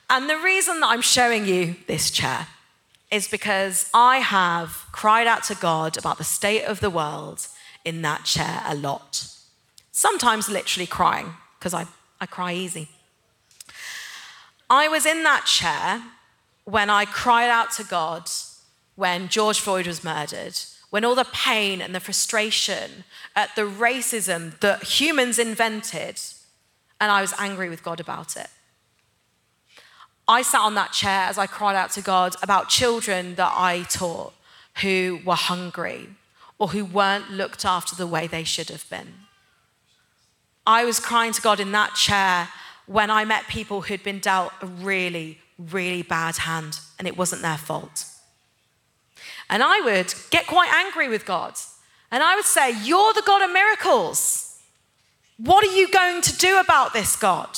And 0.07 0.29
the 0.29 0.37
reason 0.37 0.81
that 0.81 0.87
I'm 0.87 1.01
showing 1.01 1.47
you 1.47 1.77
this 1.87 2.11
chair 2.11 2.45
is 3.13 3.27
because 3.27 3.91
I 3.93 4.17
have 4.17 4.87
cried 4.91 5.27
out 5.27 5.43
to 5.43 5.55
God 5.55 5.97
about 5.97 6.17
the 6.17 6.23
state 6.23 6.65
of 6.65 6.79
the 6.79 6.89
world 6.89 7.47
in 7.85 8.01
that 8.01 8.25
chair 8.25 8.61
a 8.65 8.73
lot. 8.73 9.27
Sometimes 9.91 10.49
literally 10.49 10.87
crying, 10.87 11.35
because 11.59 11.75
I, 11.75 11.85
I 12.19 12.25
cry 12.25 12.53
easy. 12.53 12.89
I 14.67 14.87
was 14.87 15.05
in 15.05 15.21
that 15.23 15.45
chair 15.45 16.01
when 16.65 16.89
I 16.89 17.05
cried 17.05 17.49
out 17.49 17.69
to 17.73 17.83
God 17.83 18.31
when 18.95 19.27
George 19.27 19.59
Floyd 19.59 19.85
was 19.85 20.03
murdered, 20.03 20.59
when 20.89 21.05
all 21.05 21.13
the 21.13 21.25
pain 21.25 21.81
and 21.81 21.93
the 21.93 21.99
frustration 21.99 23.03
at 23.35 23.55
the 23.55 23.61
racism 23.61 24.59
that 24.61 24.83
humans 24.83 25.37
invented, 25.37 26.19
and 26.99 27.11
I 27.11 27.21
was 27.21 27.35
angry 27.37 27.69
with 27.69 27.83
God 27.83 27.99
about 27.99 28.35
it. 28.35 28.47
I 30.27 30.41
sat 30.41 30.61
on 30.61 30.75
that 30.75 30.93
chair 30.93 31.25
as 31.25 31.37
I 31.37 31.47
cried 31.47 31.75
out 31.75 31.91
to 31.91 32.01
God 32.01 32.35
about 32.41 32.69
children 32.69 33.35
that 33.35 33.53
I 33.55 33.83
taught 33.83 34.33
who 34.81 35.19
were 35.25 35.35
hungry 35.35 36.09
or 36.57 36.69
who 36.69 36.85
weren't 36.85 37.31
looked 37.31 37.65
after 37.65 37.95
the 37.95 38.07
way 38.07 38.27
they 38.27 38.43
should 38.43 38.69
have 38.69 38.89
been. 38.89 39.13
I 40.65 40.85
was 40.85 40.99
crying 40.99 41.33
to 41.33 41.41
God 41.41 41.59
in 41.59 41.73
that 41.73 41.95
chair 41.95 42.47
when 42.85 43.11
I 43.11 43.25
met 43.25 43.47
people 43.47 43.81
who'd 43.81 44.03
been 44.03 44.19
dealt 44.19 44.53
a 44.61 44.65
really, 44.65 45.39
really 45.57 46.03
bad 46.03 46.37
hand 46.37 46.79
and 46.97 47.07
it 47.07 47.17
wasn't 47.17 47.41
their 47.41 47.57
fault. 47.57 48.05
And 49.49 49.61
I 49.61 49.81
would 49.81 50.13
get 50.29 50.47
quite 50.47 50.71
angry 50.73 51.09
with 51.09 51.25
God. 51.25 51.55
And 52.11 52.23
I 52.23 52.35
would 52.35 52.45
say, 52.45 52.71
You're 52.83 53.13
the 53.13 53.23
God 53.25 53.41
of 53.41 53.51
miracles. 53.51 54.61
What 55.37 55.65
are 55.65 55.75
you 55.75 55.89
going 55.89 56.21
to 56.21 56.37
do 56.37 56.59
about 56.59 56.93
this, 56.93 57.15
God? 57.15 57.57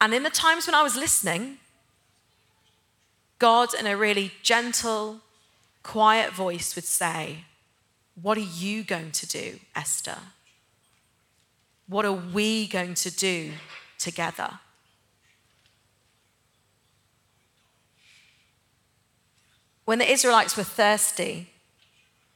And 0.00 0.14
in 0.14 0.22
the 0.22 0.30
times 0.30 0.66
when 0.66 0.74
I 0.74 0.82
was 0.82 0.96
listening, 0.96 1.58
God, 3.38 3.74
in 3.74 3.86
a 3.86 3.96
really 3.96 4.32
gentle, 4.42 5.20
quiet 5.82 6.32
voice, 6.32 6.74
would 6.74 6.84
say, 6.84 7.44
What 8.20 8.36
are 8.36 8.40
you 8.40 8.84
going 8.84 9.12
to 9.12 9.26
do, 9.26 9.60
Esther? 9.74 10.18
What 11.86 12.04
are 12.04 12.12
we 12.12 12.66
going 12.66 12.94
to 12.94 13.10
do 13.10 13.52
together? 13.98 14.60
When 19.84 19.98
the 19.98 20.12
Israelites 20.12 20.54
were 20.54 20.64
thirsty, 20.64 21.48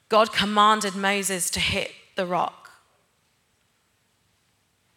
God 0.09 0.33
commanded 0.33 0.95
Moses 0.95 1.51
to 1.51 1.61
hit 1.61 1.93
the 2.17 2.25
rock. 2.25 2.71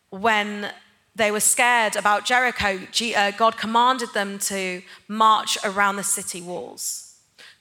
When 0.10 0.72
they 1.16 1.32
were 1.32 1.40
scared 1.40 1.96
about 1.96 2.26
Jericho, 2.26 2.80
uh, 3.16 3.32
God 3.32 3.58
commanded 3.58 4.14
them 4.14 4.38
to 4.40 4.82
march 5.08 5.58
around 5.64 5.96
the 5.96 6.04
city 6.04 6.42
walls. 6.42 7.16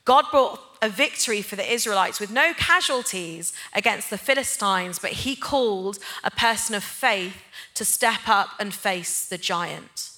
God 0.05 0.25
brought 0.31 0.61
a 0.83 0.89
victory 0.89 1.41
for 1.41 1.57
the 1.57 1.73
Israelites 1.73 2.21
with 2.21 2.31
no 2.31 2.53
casualties 2.55 3.55
against 3.73 4.11
the 4.11 4.19
Philistines, 4.19 4.99
but 4.99 5.13
he 5.13 5.35
called 5.35 5.99
a 6.23 6.31
person 6.31 6.75
of 6.75 6.85
faith 6.85 7.43
to 7.75 7.85
step 7.85 8.29
up 8.29 8.51
and 8.59 8.75
face 8.75 9.27
the 9.27 9.39
giant. 9.39 10.11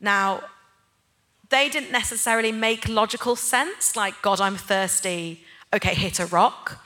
Now, 0.00 0.44
they 1.50 1.68
didn't 1.68 1.92
necessarily 1.92 2.52
make 2.52 2.88
logical 2.88 3.36
sense, 3.36 3.96
like, 3.96 4.22
God, 4.22 4.40
I'm 4.40 4.56
thirsty, 4.56 5.44
okay, 5.74 5.94
hit 5.94 6.18
a 6.18 6.26
rock. 6.26 6.84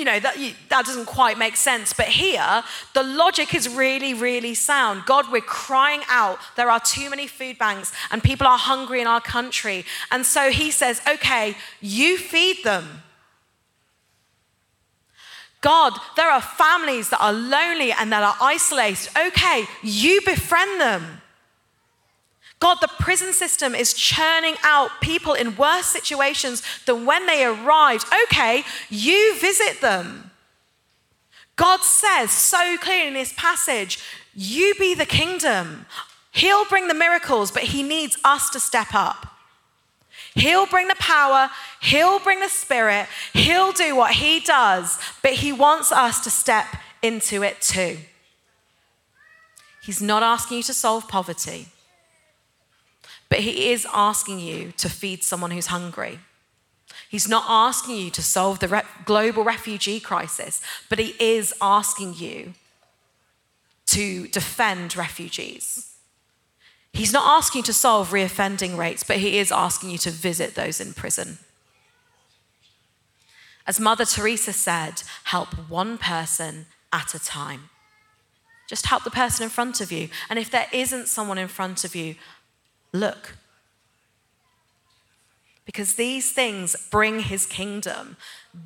You 0.00 0.06
know, 0.06 0.18
that, 0.18 0.34
that 0.70 0.86
doesn't 0.86 1.04
quite 1.04 1.36
make 1.36 1.56
sense. 1.56 1.92
But 1.92 2.06
here, 2.06 2.64
the 2.94 3.02
logic 3.02 3.54
is 3.54 3.68
really, 3.68 4.14
really 4.14 4.54
sound. 4.54 5.04
God, 5.04 5.30
we're 5.30 5.42
crying 5.42 6.00
out. 6.08 6.38
There 6.56 6.70
are 6.70 6.80
too 6.80 7.10
many 7.10 7.26
food 7.26 7.58
banks 7.58 7.92
and 8.10 8.22
people 8.22 8.46
are 8.46 8.56
hungry 8.56 9.02
in 9.02 9.06
our 9.06 9.20
country. 9.20 9.84
And 10.10 10.24
so 10.24 10.50
he 10.50 10.70
says, 10.70 11.02
okay, 11.06 11.54
you 11.82 12.16
feed 12.16 12.64
them. 12.64 13.02
God, 15.60 15.92
there 16.16 16.30
are 16.30 16.40
families 16.40 17.10
that 17.10 17.20
are 17.20 17.34
lonely 17.34 17.92
and 17.92 18.10
that 18.10 18.22
are 18.22 18.36
isolated. 18.40 19.10
Okay, 19.26 19.64
you 19.82 20.22
befriend 20.24 20.80
them. 20.80 21.19
God, 22.60 22.78
the 22.80 22.90
prison 22.98 23.32
system 23.32 23.74
is 23.74 23.94
churning 23.94 24.54
out 24.62 25.00
people 25.00 25.32
in 25.32 25.56
worse 25.56 25.86
situations 25.86 26.62
than 26.84 27.06
when 27.06 27.26
they 27.26 27.44
arrived. 27.44 28.06
Okay, 28.24 28.64
you 28.90 29.34
visit 29.38 29.80
them. 29.80 30.30
God 31.56 31.80
says 31.80 32.30
so 32.30 32.76
clearly 32.78 33.08
in 33.08 33.14
this 33.14 33.34
passage, 33.36 33.98
you 34.34 34.74
be 34.78 34.94
the 34.94 35.06
kingdom. 35.06 35.86
He'll 36.32 36.66
bring 36.66 36.88
the 36.88 36.94
miracles, 36.94 37.50
but 37.50 37.64
he 37.64 37.82
needs 37.82 38.16
us 38.24 38.50
to 38.50 38.60
step 38.60 38.94
up. 38.94 39.26
He'll 40.34 40.66
bring 40.66 40.88
the 40.88 40.96
power, 40.96 41.50
He'll 41.80 42.20
bring 42.20 42.40
the 42.40 42.48
spirit, 42.48 43.08
He'll 43.32 43.72
do 43.72 43.96
what 43.96 44.12
He 44.12 44.40
does, 44.40 44.98
but 45.22 45.32
He 45.32 45.52
wants 45.52 45.90
us 45.90 46.22
to 46.24 46.30
step 46.30 46.66
into 47.02 47.42
it 47.42 47.60
too. 47.60 47.98
He's 49.82 50.00
not 50.00 50.22
asking 50.22 50.58
you 50.58 50.62
to 50.64 50.74
solve 50.74 51.08
poverty. 51.08 51.68
But 53.30 53.38
he 53.38 53.70
is 53.70 53.86
asking 53.94 54.40
you 54.40 54.72
to 54.76 54.90
feed 54.90 55.22
someone 55.22 55.52
who's 55.52 55.66
hungry. 55.66 56.18
He's 57.08 57.28
not 57.28 57.44
asking 57.48 57.96
you 57.96 58.10
to 58.10 58.22
solve 58.22 58.58
the 58.58 58.68
re- 58.68 58.82
global 59.06 59.44
refugee 59.44 60.00
crisis, 60.00 60.60
but 60.90 60.98
he 60.98 61.14
is 61.18 61.54
asking 61.62 62.14
you 62.14 62.54
to 63.86 64.28
defend 64.28 64.96
refugees. 64.96 65.94
He's 66.92 67.12
not 67.12 67.26
asking 67.26 67.60
you 67.60 67.64
to 67.64 67.72
solve 67.72 68.10
reoffending 68.10 68.76
rates, 68.76 69.04
but 69.04 69.18
he 69.18 69.38
is 69.38 69.50
asking 69.52 69.90
you 69.90 69.98
to 69.98 70.10
visit 70.10 70.54
those 70.54 70.80
in 70.80 70.92
prison. 70.92 71.38
As 73.66 73.78
Mother 73.78 74.04
Teresa 74.04 74.52
said, 74.52 75.02
help 75.24 75.48
one 75.68 75.98
person 75.98 76.66
at 76.92 77.14
a 77.14 77.20
time. 77.20 77.70
Just 78.68 78.86
help 78.86 79.04
the 79.04 79.10
person 79.10 79.44
in 79.44 79.50
front 79.50 79.80
of 79.80 79.92
you. 79.92 80.08
And 80.28 80.38
if 80.38 80.50
there 80.50 80.66
isn't 80.72 81.08
someone 81.08 81.38
in 81.38 81.48
front 81.48 81.84
of 81.84 81.94
you, 81.94 82.14
look. 82.92 83.36
Because 85.64 85.94
these 85.94 86.32
things 86.32 86.74
bring 86.90 87.20
his 87.20 87.46
kingdom. 87.46 88.16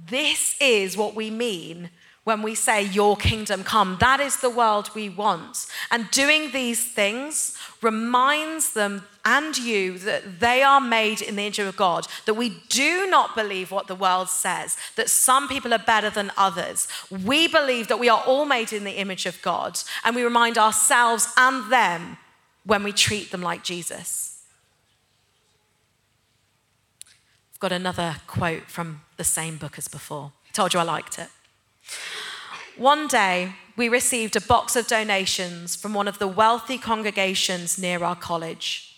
This 0.08 0.56
is 0.60 0.96
what 0.96 1.14
we 1.14 1.30
mean 1.30 1.90
when 2.24 2.40
we 2.40 2.54
say, 2.54 2.82
Your 2.82 3.16
kingdom 3.16 3.62
come. 3.62 3.98
That 4.00 4.20
is 4.20 4.38
the 4.38 4.50
world 4.50 4.90
we 4.94 5.08
want. 5.08 5.66
And 5.90 6.10
doing 6.10 6.50
these 6.50 6.84
things 6.84 7.56
reminds 7.82 8.72
them 8.72 9.04
and 9.26 9.56
you 9.56 9.98
that 9.98 10.40
they 10.40 10.62
are 10.62 10.80
made 10.80 11.22
in 11.22 11.36
the 11.36 11.42
image 11.42 11.58
of 11.58 11.76
God, 11.76 12.06
that 12.26 12.34
we 12.34 12.62
do 12.68 13.06
not 13.06 13.34
believe 13.34 13.70
what 13.70 13.86
the 13.86 13.94
world 13.94 14.28
says, 14.28 14.76
that 14.96 15.10
some 15.10 15.48
people 15.48 15.72
are 15.72 15.78
better 15.78 16.10
than 16.10 16.32
others. 16.36 16.88
We 17.10 17.48
believe 17.48 17.88
that 17.88 17.98
we 17.98 18.08
are 18.08 18.22
all 18.26 18.44
made 18.44 18.72
in 18.72 18.84
the 18.84 18.98
image 18.98 19.26
of 19.26 19.40
God, 19.42 19.78
and 20.04 20.16
we 20.16 20.22
remind 20.22 20.58
ourselves 20.58 21.28
and 21.36 21.70
them 21.70 22.18
when 22.64 22.82
we 22.82 22.92
treat 22.92 23.30
them 23.30 23.42
like 23.42 23.62
Jesus. 23.62 24.42
I've 27.52 27.60
got 27.60 27.72
another 27.72 28.16
quote 28.26 28.70
from 28.70 29.02
the 29.16 29.24
same 29.24 29.56
book 29.56 29.78
as 29.78 29.88
before. 29.88 30.32
I 30.48 30.52
told 30.52 30.74
you 30.74 30.80
I 30.80 30.84
liked 30.84 31.18
it. 31.18 31.28
One 32.76 33.06
day, 33.06 33.52
we 33.76 33.88
received 33.88 34.34
a 34.34 34.40
box 34.40 34.74
of 34.74 34.86
donations 34.86 35.76
from 35.76 35.94
one 35.94 36.08
of 36.08 36.18
the 36.18 36.26
wealthy 36.26 36.78
congregations 36.78 37.78
near 37.78 38.02
our 38.02 38.16
college. 38.16 38.96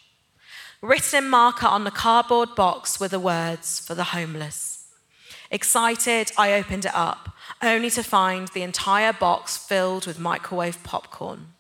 Written 0.81 1.25
in 1.25 1.31
marker 1.31 1.67
on 1.67 1.85
the 1.85 1.91
cardboard 1.91 2.55
box 2.55 3.01
were 3.01 3.09
the 3.09 3.21
words 3.21 3.79
for 3.81 3.95
the 3.95 4.05
homeless. 4.05 4.87
Excited, 5.51 6.33
I 6.39 6.55
opened 6.55 6.85
it 6.85 6.95
up, 6.95 7.31
only 7.63 7.91
to 7.91 8.03
find 8.03 8.49
the 8.49 8.63
entire 8.63 9.13
box 9.13 9.57
filled 9.57 10.07
with 10.07 10.19
microwave 10.19 10.83
popcorn. 10.83 11.53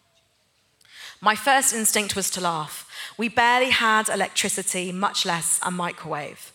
My 1.20 1.34
first 1.34 1.74
instinct 1.74 2.14
was 2.14 2.30
to 2.30 2.40
laugh. 2.40 2.88
We 3.16 3.28
barely 3.28 3.70
had 3.70 4.08
electricity, 4.08 4.92
much 4.92 5.24
less 5.24 5.58
a 5.62 5.70
microwave. 5.70 6.52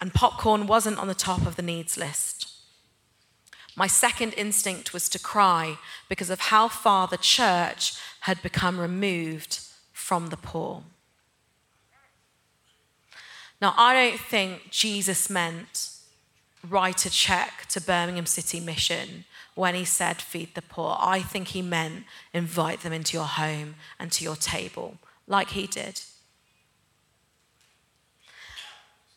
And 0.00 0.12
popcorn 0.12 0.66
wasn't 0.66 0.98
on 0.98 1.08
the 1.08 1.14
top 1.14 1.46
of 1.46 1.56
the 1.56 1.62
needs 1.62 1.96
list. 1.96 2.50
My 3.76 3.86
second 3.86 4.34
instinct 4.34 4.92
was 4.92 5.08
to 5.08 5.18
cry 5.18 5.78
because 6.08 6.30
of 6.30 6.40
how 6.40 6.68
far 6.68 7.08
the 7.08 7.16
church 7.16 7.94
had 8.20 8.42
become 8.42 8.78
removed 8.78 9.60
from 9.92 10.28
the 10.28 10.36
poor. 10.36 10.82
Now, 13.60 13.74
I 13.76 13.94
don't 13.94 14.20
think 14.20 14.70
Jesus 14.70 15.30
meant 15.30 15.90
write 16.68 17.06
a 17.06 17.10
check 17.10 17.66
to 17.68 17.80
Birmingham 17.80 18.26
City 18.26 18.60
Mission 18.60 19.24
when 19.54 19.74
he 19.74 19.84
said 19.84 20.20
feed 20.20 20.54
the 20.54 20.62
poor. 20.62 20.96
I 20.98 21.20
think 21.20 21.48
he 21.48 21.62
meant 21.62 22.04
invite 22.32 22.80
them 22.80 22.92
into 22.92 23.16
your 23.16 23.26
home 23.26 23.76
and 23.98 24.10
to 24.12 24.24
your 24.24 24.36
table, 24.36 24.98
like 25.26 25.50
he 25.50 25.66
did. 25.66 26.00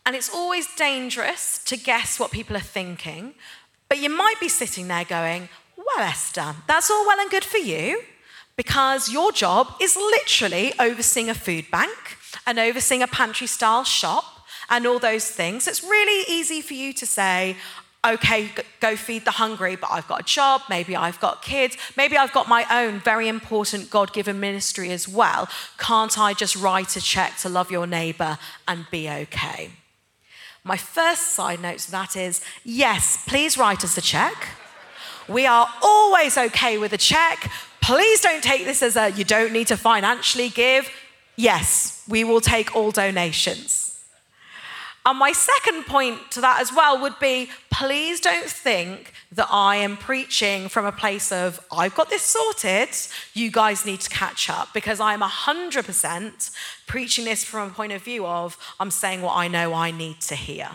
And 0.06 0.16
it's 0.16 0.34
always 0.34 0.74
dangerous 0.76 1.62
to 1.66 1.76
guess 1.76 2.20
what 2.20 2.32
people 2.32 2.56
are 2.56 2.62
thinking, 2.62 3.34
but 3.90 3.98
you 3.98 4.10
might 4.10 4.40
be 4.40 4.48
sitting 4.48 4.88
there 4.88 5.04
going, 5.04 5.50
Well, 5.76 6.08
Esther, 6.08 6.56
that's 6.68 6.90
all 6.90 7.06
well 7.06 7.20
and 7.20 7.30
good 7.30 7.44
for 7.44 7.58
you 7.58 8.02
because 8.56 9.12
your 9.12 9.32
job 9.32 9.68
is 9.80 9.96
literally 9.96 10.74
overseeing 10.80 11.30
a 11.30 11.34
food 11.34 11.70
bank 11.72 12.18
and 12.46 12.58
overseeing 12.58 13.04
a 13.04 13.08
pantry 13.08 13.48
style 13.48 13.84
shop 13.84 14.37
and 14.70 14.86
all 14.86 15.00
those 15.00 15.30
things. 15.30 15.68
It's 15.68 15.84
really 15.84 16.26
easy 16.28 16.62
for 16.62 16.74
you 16.74 16.94
to 16.94 17.06
say, 17.06 17.56
okay, 18.06 18.50
go 18.80 18.96
feed 18.96 19.26
the 19.26 19.32
hungry, 19.32 19.76
but 19.76 19.92
I've 19.92 20.08
got 20.08 20.22
a 20.22 20.24
job, 20.24 20.62
maybe 20.70 20.96
I've 20.96 21.20
got 21.20 21.42
kids, 21.42 21.78
maybe 21.96 22.16
I've 22.18 22.32
got 22.32 22.48
my 22.48 22.66
own 22.72 23.00
very 23.00 23.28
important 23.28 23.90
God 23.90 24.14
given 24.14 24.40
ministry 24.40 24.92
as 24.92 25.08
well. 25.08 25.50
Can't 25.78 26.18
I 26.18 26.34
just 26.34 26.56
write 26.56 26.96
a 26.96 27.02
check 27.02 27.38
to 27.38 27.50
love 27.50 27.72
your 27.72 27.88
neighbor 27.88 28.38
and 28.68 28.86
be 28.92 29.10
okay? 29.10 29.72
My 30.64 30.78
first 30.78 31.32
side 31.32 31.62
note 31.62 31.80
to 31.80 31.92
that 31.92 32.16
is 32.16 32.42
yes, 32.64 33.24
please 33.28 33.58
write 33.58 33.84
us 33.84 33.98
a 33.98 34.02
check. 34.02 34.50
We 35.28 35.46
are 35.46 35.68
always 35.82 36.38
okay 36.38 36.78
with 36.78 36.94
a 36.94 36.98
check. 36.98 37.52
Please 37.82 38.22
don't 38.22 38.44
take 38.44 38.66
this 38.66 38.82
as 38.84 38.96
a 38.96 39.10
you 39.12 39.24
don't 39.24 39.54
need 39.54 39.68
to 39.68 39.78
financially 39.78 40.50
give. 40.50 40.90
Yes, 41.36 42.04
we 42.08 42.24
will 42.24 42.42
take 42.42 42.76
all 42.76 42.92
donations. 42.92 43.77
And 45.08 45.18
my 45.18 45.32
second 45.32 45.86
point 45.86 46.32
to 46.32 46.42
that 46.42 46.60
as 46.60 46.74
well 46.74 47.00
would 47.02 47.18
be 47.18 47.50
please 47.72 48.20
don't 48.20 48.50
think 48.50 49.14
that 49.32 49.48
I 49.50 49.78
am 49.78 49.96
preaching 49.96 50.68
from 50.68 50.86
a 50.86 50.92
place 50.92 51.32
of, 51.32 51.62
I've 51.72 51.96
got 51.96 52.10
this 52.10 52.24
sorted, 52.24 52.90
you 53.34 53.50
guys 53.50 53.86
need 53.86 54.02
to 54.02 54.10
catch 54.10 54.50
up, 54.50 54.74
because 54.74 55.00
I 55.00 55.14
am 55.14 55.22
100% 55.22 56.52
preaching 56.88 57.24
this 57.24 57.46
from 57.46 57.70
a 57.70 57.74
point 57.74 57.94
of 57.94 58.02
view 58.04 58.26
of, 58.28 58.58
I'm 58.82 58.92
saying 58.92 59.22
what 59.22 59.38
I 59.38 59.48
know 59.48 59.74
I 59.74 59.92
need 59.92 60.20
to 60.22 60.36
hear. 60.36 60.72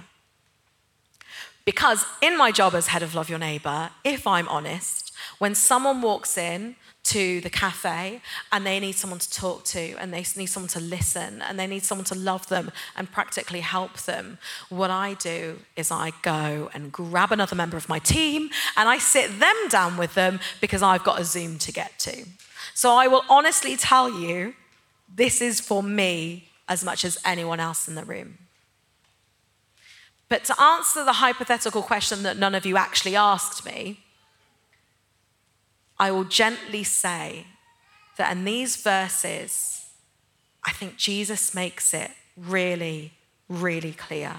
Because 1.66 2.06
in 2.22 2.38
my 2.38 2.52
job 2.52 2.74
as 2.74 2.86
head 2.86 3.02
of 3.02 3.14
Love 3.14 3.28
Your 3.28 3.38
Neighbour, 3.38 3.90
if 4.02 4.26
I'm 4.26 4.48
honest, 4.48 5.12
when 5.38 5.54
someone 5.54 6.00
walks 6.00 6.38
in 6.38 6.76
to 7.04 7.40
the 7.40 7.50
cafe 7.50 8.20
and 8.52 8.64
they 8.64 8.78
need 8.78 8.92
someone 8.92 9.18
to 9.18 9.30
talk 9.30 9.64
to 9.64 9.96
and 9.98 10.12
they 10.12 10.24
need 10.36 10.46
someone 10.46 10.68
to 10.68 10.80
listen 10.80 11.42
and 11.42 11.58
they 11.58 11.66
need 11.66 11.82
someone 11.82 12.04
to 12.04 12.14
love 12.14 12.48
them 12.48 12.70
and 12.96 13.10
practically 13.10 13.60
help 13.60 13.98
them, 14.02 14.38
what 14.68 14.90
I 14.90 15.14
do 15.14 15.58
is 15.76 15.90
I 15.90 16.12
go 16.22 16.70
and 16.72 16.92
grab 16.92 17.32
another 17.32 17.56
member 17.56 17.76
of 17.76 17.88
my 17.88 17.98
team 17.98 18.50
and 18.76 18.88
I 18.88 18.98
sit 18.98 19.40
them 19.40 19.56
down 19.68 19.96
with 19.96 20.14
them 20.14 20.38
because 20.60 20.82
I've 20.82 21.04
got 21.04 21.20
a 21.20 21.24
Zoom 21.24 21.58
to 21.58 21.72
get 21.72 21.98
to. 22.00 22.24
So 22.74 22.92
I 22.92 23.08
will 23.08 23.24
honestly 23.28 23.76
tell 23.76 24.08
you, 24.08 24.54
this 25.14 25.42
is 25.42 25.60
for 25.60 25.82
me 25.82 26.48
as 26.68 26.84
much 26.84 27.04
as 27.04 27.18
anyone 27.24 27.60
else 27.60 27.88
in 27.88 27.96
the 27.96 28.04
room. 28.04 28.38
But 30.28 30.44
to 30.44 30.58
answer 30.62 31.04
the 31.04 31.14
hypothetical 31.14 31.82
question 31.82 32.22
that 32.22 32.38
none 32.38 32.54
of 32.54 32.64
you 32.64 32.78
actually 32.78 33.16
asked 33.16 33.66
me, 33.66 34.01
I 36.02 36.10
will 36.10 36.24
gently 36.24 36.82
say 36.82 37.46
that 38.16 38.32
in 38.32 38.44
these 38.44 38.74
verses, 38.74 39.84
I 40.66 40.72
think 40.72 40.96
Jesus 40.96 41.54
makes 41.54 41.94
it 41.94 42.10
really, 42.36 43.12
really 43.48 43.92
clear 43.92 44.34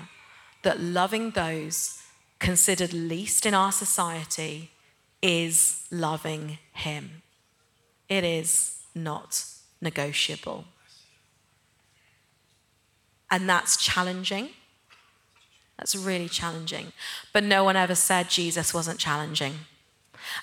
that 0.63 0.81
loving 0.81 1.31
those 1.31 2.01
considered 2.37 2.91
least 2.91 3.45
in 3.45 3.53
our 3.53 3.71
society 3.71 4.71
is 5.21 5.87
loving 5.89 6.57
Him. 6.73 7.21
It 8.09 8.25
is 8.25 8.79
not 8.93 9.45
negotiable. 9.79 10.65
And 13.31 13.47
that's 13.47 13.77
challenging. 13.77 14.49
That's 15.77 15.95
really 15.95 16.27
challenging. 16.27 16.91
But 17.31 17.45
no 17.45 17.63
one 17.63 17.77
ever 17.77 17.95
said 17.95 18.29
Jesus 18.29 18.73
wasn't 18.73 18.99
challenging. 18.99 19.59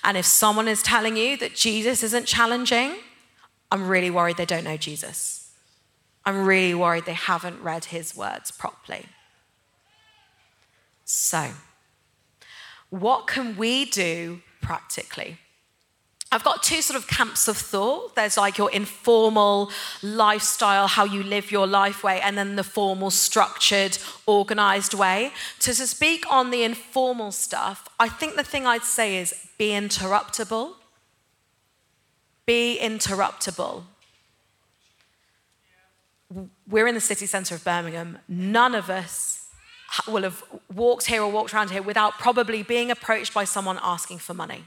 And 0.05 0.17
if 0.17 0.25
someone 0.25 0.69
is 0.69 0.83
telling 0.83 1.17
you 1.17 1.37
that 1.39 1.55
Jesus 1.55 2.03
isn't 2.03 2.27
challenging, 2.27 2.97
I'm 3.71 3.89
really 3.89 4.11
worried 4.11 4.37
they 4.37 4.47
don't 4.47 4.65
know 4.65 4.77
Jesus. 4.77 5.51
I'm 6.25 6.45
really 6.45 6.75
worried 6.75 7.07
they 7.07 7.13
haven't 7.13 7.63
read 7.63 7.87
his 7.87 8.17
words 8.17 8.51
properly. 8.51 9.07
So, 11.05 11.51
what 12.91 13.27
can 13.27 13.57
we 13.57 13.85
do 13.85 14.43
practically? 14.61 15.39
I've 16.33 16.45
got 16.45 16.63
two 16.63 16.81
sort 16.81 16.97
of 16.97 17.09
camps 17.09 17.49
of 17.49 17.57
thought. 17.57 18.15
There's 18.15 18.37
like 18.37 18.57
your 18.57 18.71
informal 18.71 19.71
lifestyle, 20.01 20.87
how 20.87 21.05
you 21.05 21.25
live 21.25 21.51
your 21.51 21.67
life 21.67 22.05
way, 22.05 22.21
and 22.21 22.39
then 22.39 22.55
the 22.55 22.63
formal, 22.63 23.11
structured, 23.11 23.99
organized 24.27 24.95
way. 24.95 25.33
So, 25.59 25.73
to 25.73 25.87
speak 25.89 26.25
on 26.31 26.51
the 26.51 26.63
informal 26.63 27.33
stuff, 27.33 27.89
I 27.99 28.09
think 28.09 28.37
the 28.37 28.45
thing 28.45 28.65
I'd 28.65 28.85
say 28.85 29.19
is 29.19 29.35
be 29.59 29.71
interruptible. 29.71 30.75
Be 32.47 32.79
interruptible. 32.81 33.83
We're 36.69 36.87
in 36.87 36.95
the 36.95 37.01
city 37.01 37.27
centre 37.27 37.57
of 37.57 37.65
Birmingham. 37.65 38.19
None 38.29 38.77
of 38.77 38.89
us 38.89 39.49
will 40.07 40.23
have 40.23 40.45
walked 40.73 41.07
here 41.07 41.23
or 41.23 41.31
walked 41.31 41.53
around 41.53 41.71
here 41.71 41.83
without 41.83 42.13
probably 42.21 42.63
being 42.63 42.93
approached 42.93 43.35
by 43.35 43.43
someone 43.43 43.81
asking 43.83 44.19
for 44.19 44.33
money. 44.33 44.63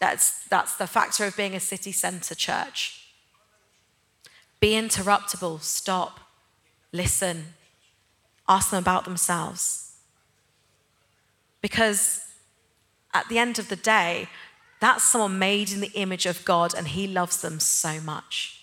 That's, 0.00 0.44
that's 0.48 0.76
the 0.76 0.86
factor 0.86 1.26
of 1.26 1.36
being 1.36 1.54
a 1.54 1.60
city 1.60 1.92
centre 1.92 2.34
church. 2.34 3.06
Be 4.58 4.72
interruptible, 4.72 5.60
stop, 5.60 6.20
listen, 6.92 7.54
ask 8.48 8.70
them 8.70 8.82
about 8.82 9.04
themselves. 9.04 9.94
Because 11.60 12.22
at 13.12 13.28
the 13.28 13.38
end 13.38 13.58
of 13.58 13.68
the 13.68 13.76
day, 13.76 14.28
that's 14.80 15.04
someone 15.04 15.38
made 15.38 15.70
in 15.70 15.80
the 15.80 15.92
image 15.94 16.24
of 16.24 16.44
God 16.44 16.74
and 16.74 16.88
He 16.88 17.06
loves 17.06 17.42
them 17.42 17.60
so 17.60 18.00
much. 18.00 18.56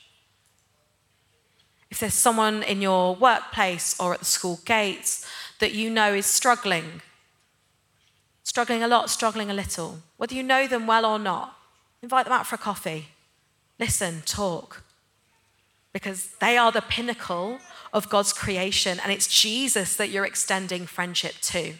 If 1.89 2.00
there's 2.00 2.13
someone 2.13 2.63
in 2.63 2.82
your 2.82 3.15
workplace 3.15 3.97
or 4.00 4.13
at 4.13 4.19
the 4.19 4.26
school 4.26 4.60
gates 4.65 5.26
that 5.60 5.73
you 5.73 5.89
know 5.89 6.13
is 6.13 6.26
struggling, 6.26 7.02
struggling 8.58 8.82
a 8.82 8.88
lot, 8.88 9.08
struggling 9.08 9.52
a 9.52 9.54
little, 9.54 10.00
whether 10.17 10.34
you 10.34 10.41
know 10.41 10.65
them 10.65 10.88
well 10.88 11.06
or 11.06 11.20
not, 11.20 11.56
invite 12.02 12.26
them 12.26 12.34
out 12.34 12.48
for 12.48 12.56
a 12.56 12.58
coffee. 12.58 13.10
Listen, 13.78 14.24
talk. 14.26 14.82
Because 15.93 16.30
they 16.41 16.58
are 16.58 16.72
the 16.72 16.82
pinnacle 16.82 17.60
of 17.93 18.10
God's 18.10 18.34
creation, 18.34 19.00
and 19.04 19.12
it's 19.12 19.28
Jesus 19.28 19.96
that 19.98 20.10
you're 20.10 20.26
extending 20.26 20.88
friendship 20.88 21.36
to. 21.41 21.76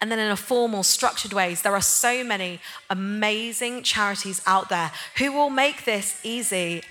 And 0.00 0.10
then, 0.10 0.18
in 0.18 0.32
a 0.32 0.36
formal, 0.36 0.82
structured 0.82 1.32
ways, 1.32 1.62
there 1.62 1.76
are 1.76 1.80
so 1.80 2.24
many 2.24 2.58
amazing 2.90 3.84
charities 3.84 4.42
out 4.48 4.68
there 4.68 4.90
who 5.18 5.30
will 5.30 5.48
make 5.48 5.84
this 5.84 6.20
easy 6.24 6.82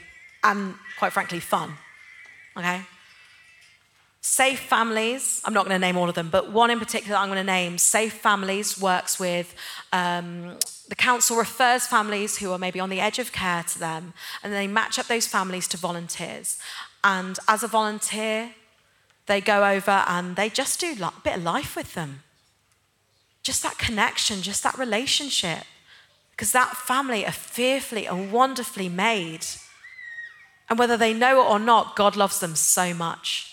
and, 0.46 0.76
quite 0.98 1.12
frankly, 1.12 1.42
fun. 1.42 1.74
Okay? 2.56 2.84
Safe 4.26 4.62
Families, 4.62 5.42
I'm 5.44 5.54
not 5.54 5.66
going 5.66 5.76
to 5.76 5.86
name 5.86 5.98
all 5.98 6.08
of 6.08 6.16
them, 6.16 6.30
but 6.30 6.50
one 6.50 6.72
in 6.72 6.80
particular 6.80 7.18
I'm 7.18 7.28
going 7.28 7.38
to 7.38 7.44
name. 7.44 7.78
Safe 7.78 8.14
Families 8.14 8.80
works 8.80 9.20
with 9.20 9.54
um, 9.92 10.58
the 10.88 10.96
council, 10.96 11.36
refers 11.36 11.86
families 11.88 12.38
who 12.38 12.50
are 12.54 12.58
maybe 12.58 12.80
on 12.80 12.90
the 12.90 13.02
edge 13.02 13.20
of 13.20 13.34
care 13.34 13.64
to 13.64 13.78
them, 13.78 14.14
and 14.42 14.54
they 14.54 14.66
match 14.66 14.98
up 14.98 15.08
those 15.08 15.28
families 15.28 15.68
to 15.68 15.78
volunteers. 15.78 16.58
And 17.04 17.38
as 17.50 17.64
a 17.64 17.68
volunteer, 17.68 18.52
they 19.26 19.42
go 19.42 19.70
over 19.70 20.06
and 20.08 20.38
they 20.38 20.50
just 20.50 20.80
do 20.80 20.96
a 21.02 21.12
bit 21.22 21.36
of 21.36 21.44
life 21.44 21.76
with 21.76 21.94
them. 21.94 22.24
Just 23.44 23.62
that 23.64 23.78
connection, 23.78 24.42
just 24.42 24.64
that 24.64 24.78
relationship. 24.78 25.66
Because 26.32 26.54
that 26.54 26.78
family 26.78 27.26
are 27.26 27.34
fearfully 27.34 28.08
and 28.08 28.32
wonderfully 28.32 28.88
made. 28.88 29.46
And 30.70 30.80
whether 30.80 30.96
they 30.96 31.14
know 31.14 31.42
it 31.42 31.50
or 31.50 31.60
not, 31.60 31.98
God 31.98 32.16
loves 32.16 32.40
them 32.40 32.56
so 32.56 32.94
much. 32.94 33.53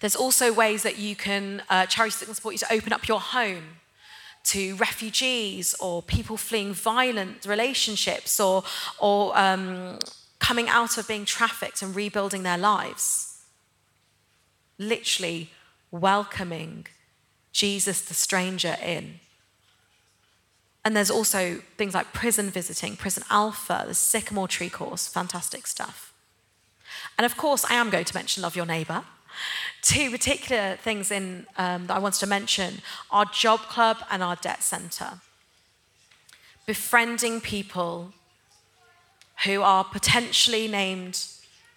There's 0.00 0.16
also 0.16 0.52
ways 0.52 0.82
that 0.82 0.98
you 0.98 1.14
can, 1.14 1.62
uh, 1.68 1.86
charities 1.86 2.20
that 2.20 2.26
can 2.26 2.34
support 2.34 2.54
you 2.54 2.58
to 2.58 2.72
open 2.72 2.92
up 2.92 3.06
your 3.06 3.20
home 3.20 3.80
to 4.42 4.74
refugees 4.76 5.74
or 5.80 6.02
people 6.02 6.36
fleeing 6.36 6.72
violent 6.72 7.44
relationships 7.44 8.40
or, 8.40 8.64
or 8.98 9.38
um, 9.38 9.98
coming 10.38 10.68
out 10.68 10.96
of 10.96 11.06
being 11.06 11.26
trafficked 11.26 11.82
and 11.82 11.94
rebuilding 11.94 12.42
their 12.42 12.56
lives. 12.56 13.42
Literally 14.78 15.50
welcoming 15.90 16.86
Jesus 17.52 18.00
the 18.00 18.14
stranger 18.14 18.76
in. 18.82 19.20
And 20.84 20.96
there's 20.96 21.10
also 21.10 21.60
things 21.76 21.92
like 21.92 22.14
prison 22.14 22.48
visiting, 22.48 22.96
Prison 22.96 23.22
Alpha, 23.28 23.84
the 23.86 23.94
Sycamore 23.94 24.48
Tree 24.48 24.70
course, 24.70 25.06
fantastic 25.06 25.66
stuff. 25.66 26.14
And 27.18 27.26
of 27.26 27.36
course, 27.36 27.66
I 27.66 27.74
am 27.74 27.90
going 27.90 28.06
to 28.06 28.16
mention 28.16 28.42
Love 28.42 28.56
Your 28.56 28.64
Neighbour. 28.64 29.04
Two 29.82 30.10
particular 30.10 30.76
things 30.76 31.10
in, 31.10 31.46
um, 31.56 31.86
that 31.86 31.96
I 31.96 31.98
wanted 31.98 32.20
to 32.20 32.26
mention 32.26 32.82
our 33.10 33.24
job 33.26 33.60
club 33.60 33.98
and 34.10 34.22
our 34.22 34.36
debt 34.36 34.62
centre. 34.62 35.20
Befriending 36.66 37.40
people 37.40 38.12
who 39.44 39.62
are 39.62 39.84
potentially 39.84 40.68
named 40.68 41.26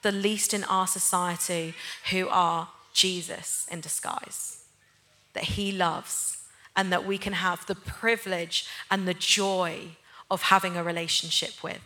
the 0.02 0.12
least 0.12 0.54
in 0.54 0.64
our 0.66 0.86
society, 0.86 1.74
who 2.12 2.28
are 2.30 2.70
Jesus 2.94 3.68
in 3.72 3.82
disguise, 3.82 4.64
that 5.34 5.44
he 5.44 5.72
loves, 5.72 6.38
and 6.76 6.92
that 6.92 7.06
we 7.06 7.18
can 7.18 7.34
have 7.34 7.66
the 7.66 7.76
privilege 7.76 8.68
and 8.92 9.08
the 9.08 9.14
joy 9.14 9.96
of 10.30 10.44
having 10.44 10.76
a 10.76 10.84
relationship 10.84 11.64
with. 11.64 11.82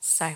So, 0.00 0.34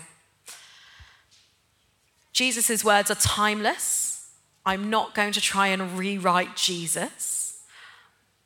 Jesus' 2.35 2.83
words 2.83 3.09
are 3.09 3.15
timeless. 3.15 4.29
I'm 4.65 4.89
not 4.89 5.15
going 5.15 5.31
to 5.31 5.41
try 5.41 5.67
and 5.67 5.97
rewrite 5.97 6.57
Jesus. 6.57 7.63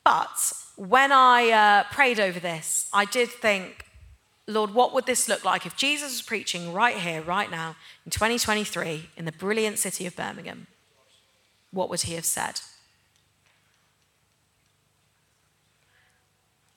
But 0.04 0.54
when 0.76 1.12
I 1.12 1.50
uh, 1.50 1.92
prayed 1.92 2.20
over 2.20 2.40
this, 2.40 2.88
I 2.94 3.06
did 3.06 3.30
think, 3.30 3.86
Lord, 4.46 4.76
what 4.76 4.94
would 4.94 5.08
this 5.08 5.28
look 5.28 5.44
like 5.44 5.66
if 5.66 5.76
Jesus 5.76 6.12
was 6.12 6.22
preaching 6.22 6.72
right 6.72 6.98
here, 6.98 7.24
right 7.24 7.50
now, 7.50 7.78
in 8.06 8.12
2023, 8.12 9.10
in 9.18 9.26
the 9.26 9.32
brilliant 9.32 9.80
city 9.80 10.06
of 10.06 10.16
Birmingham? 10.16 10.68
What 11.72 11.90
would 11.90 12.02
he 12.02 12.14
have 12.14 12.26
said? 12.26 12.62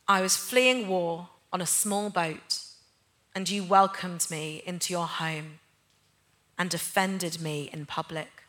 I 0.08 0.22
was 0.22 0.34
fleeing 0.34 0.88
war 0.88 1.28
on 1.52 1.60
a 1.60 1.66
small 1.66 2.08
boat, 2.08 2.60
and 3.34 3.50
you 3.50 3.64
welcomed 3.64 4.28
me 4.30 4.62
into 4.64 4.94
your 4.94 5.06
home 5.06 5.58
and 6.62 6.72
offended 6.74 7.40
me 7.40 7.68
in 7.72 7.84
public. 7.84 8.44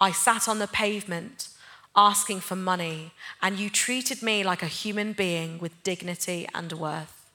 I 0.00 0.10
sat 0.10 0.48
on 0.48 0.58
the 0.58 0.66
pavement 0.66 1.50
asking 1.94 2.40
for 2.40 2.56
money, 2.56 3.12
and 3.42 3.58
you 3.58 3.68
treated 3.68 4.22
me 4.22 4.42
like 4.42 4.62
a 4.62 4.76
human 4.82 5.12
being 5.12 5.58
with 5.58 5.82
dignity 5.82 6.48
and 6.54 6.72
worth. 6.72 7.28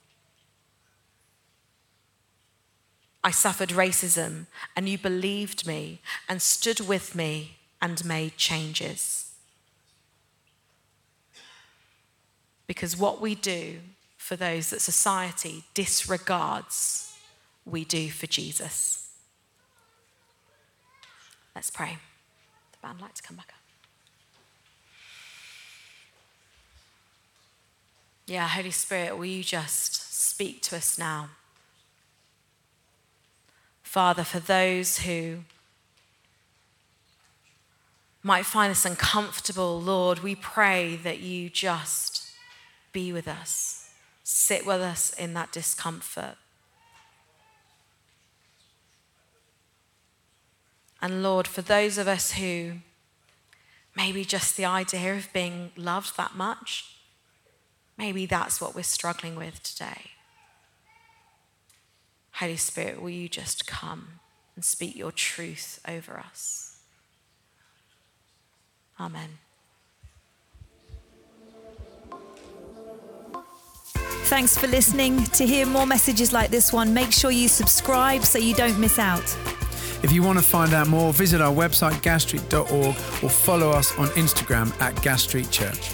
I 3.23 3.29
suffered 3.29 3.69
racism, 3.69 4.47
and 4.75 4.89
you 4.89 4.97
believed 4.97 5.67
me 5.67 6.01
and 6.27 6.41
stood 6.41 6.79
with 6.79 7.13
me 7.13 7.57
and 7.79 8.03
made 8.03 8.37
changes. 8.37 9.33
Because 12.65 12.97
what 12.97 13.21
we 13.21 13.35
do 13.35 13.81
for 14.17 14.35
those 14.35 14.71
that 14.71 14.81
society 14.81 15.63
disregards 15.75 17.10
we 17.65 17.85
do 17.85 18.09
for 18.09 18.27
Jesus. 18.27 19.09
Let's 21.55 21.69
pray. 21.69 21.97
The 22.71 22.77
band 22.87 23.01
like 23.01 23.13
to 23.15 23.23
come 23.23 23.37
back 23.37 23.49
up. 23.49 23.61
Yeah, 28.25 28.47
Holy 28.47 28.71
Spirit, 28.71 29.17
will 29.17 29.25
you 29.25 29.43
just 29.43 30.13
speak 30.13 30.61
to 30.63 30.77
us 30.77 30.97
now? 30.97 31.29
Father, 33.83 34.23
for 34.23 34.39
those 34.39 34.99
who 34.99 35.39
might 38.23 38.45
find 38.45 38.71
this 38.71 38.85
uncomfortable, 38.85 39.81
Lord, 39.81 40.19
we 40.19 40.35
pray 40.35 40.95
that 40.97 41.19
you 41.19 41.49
just 41.49 42.29
be 42.93 43.11
with 43.11 43.27
us, 43.27 43.89
sit 44.23 44.65
with 44.65 44.79
us 44.79 45.11
in 45.13 45.33
that 45.33 45.51
discomfort. 45.51 46.35
And 51.01 51.23
Lord, 51.23 51.47
for 51.47 51.61
those 51.61 51.97
of 51.97 52.07
us 52.07 52.33
who 52.33 52.73
maybe 53.95 54.23
just 54.23 54.55
the 54.55 54.65
idea 54.65 55.15
of 55.15 55.33
being 55.33 55.71
loved 55.75 56.15
that 56.17 56.35
much, 56.35 56.95
maybe 57.97 58.25
that's 58.25 58.61
what 58.61 58.75
we're 58.75 58.83
struggling 58.83 59.35
with 59.35 59.63
today. 59.63 60.11
Holy 62.33 62.57
Spirit, 62.57 63.01
will 63.01 63.09
you 63.09 63.27
just 63.27 63.67
come 63.67 64.19
and 64.55 64.63
speak 64.63 64.95
your 64.95 65.11
truth 65.11 65.79
over 65.87 66.19
us? 66.19 66.79
Amen. 68.99 69.39
Thanks 74.25 74.57
for 74.57 74.67
listening. 74.67 75.23
To 75.25 75.45
hear 75.45 75.65
more 75.65 75.85
messages 75.85 76.31
like 76.31 76.51
this 76.51 76.71
one, 76.71 76.93
make 76.93 77.11
sure 77.11 77.31
you 77.31 77.47
subscribe 77.47 78.23
so 78.23 78.37
you 78.37 78.53
don't 78.53 78.79
miss 78.79 78.97
out. 78.97 79.35
If 80.03 80.11
you 80.11 80.23
want 80.23 80.39
to 80.39 80.43
find 80.45 80.73
out 80.73 80.87
more, 80.87 81.13
visit 81.13 81.41
our 81.41 81.53
website 81.53 82.01
gasstreet.org 82.01 82.95
or 83.23 83.29
follow 83.29 83.69
us 83.69 83.97
on 83.99 84.07
Instagram 84.09 84.73
at 84.81 84.99
Gas 85.03 85.23
Street 85.23 85.51
Church. 85.51 85.91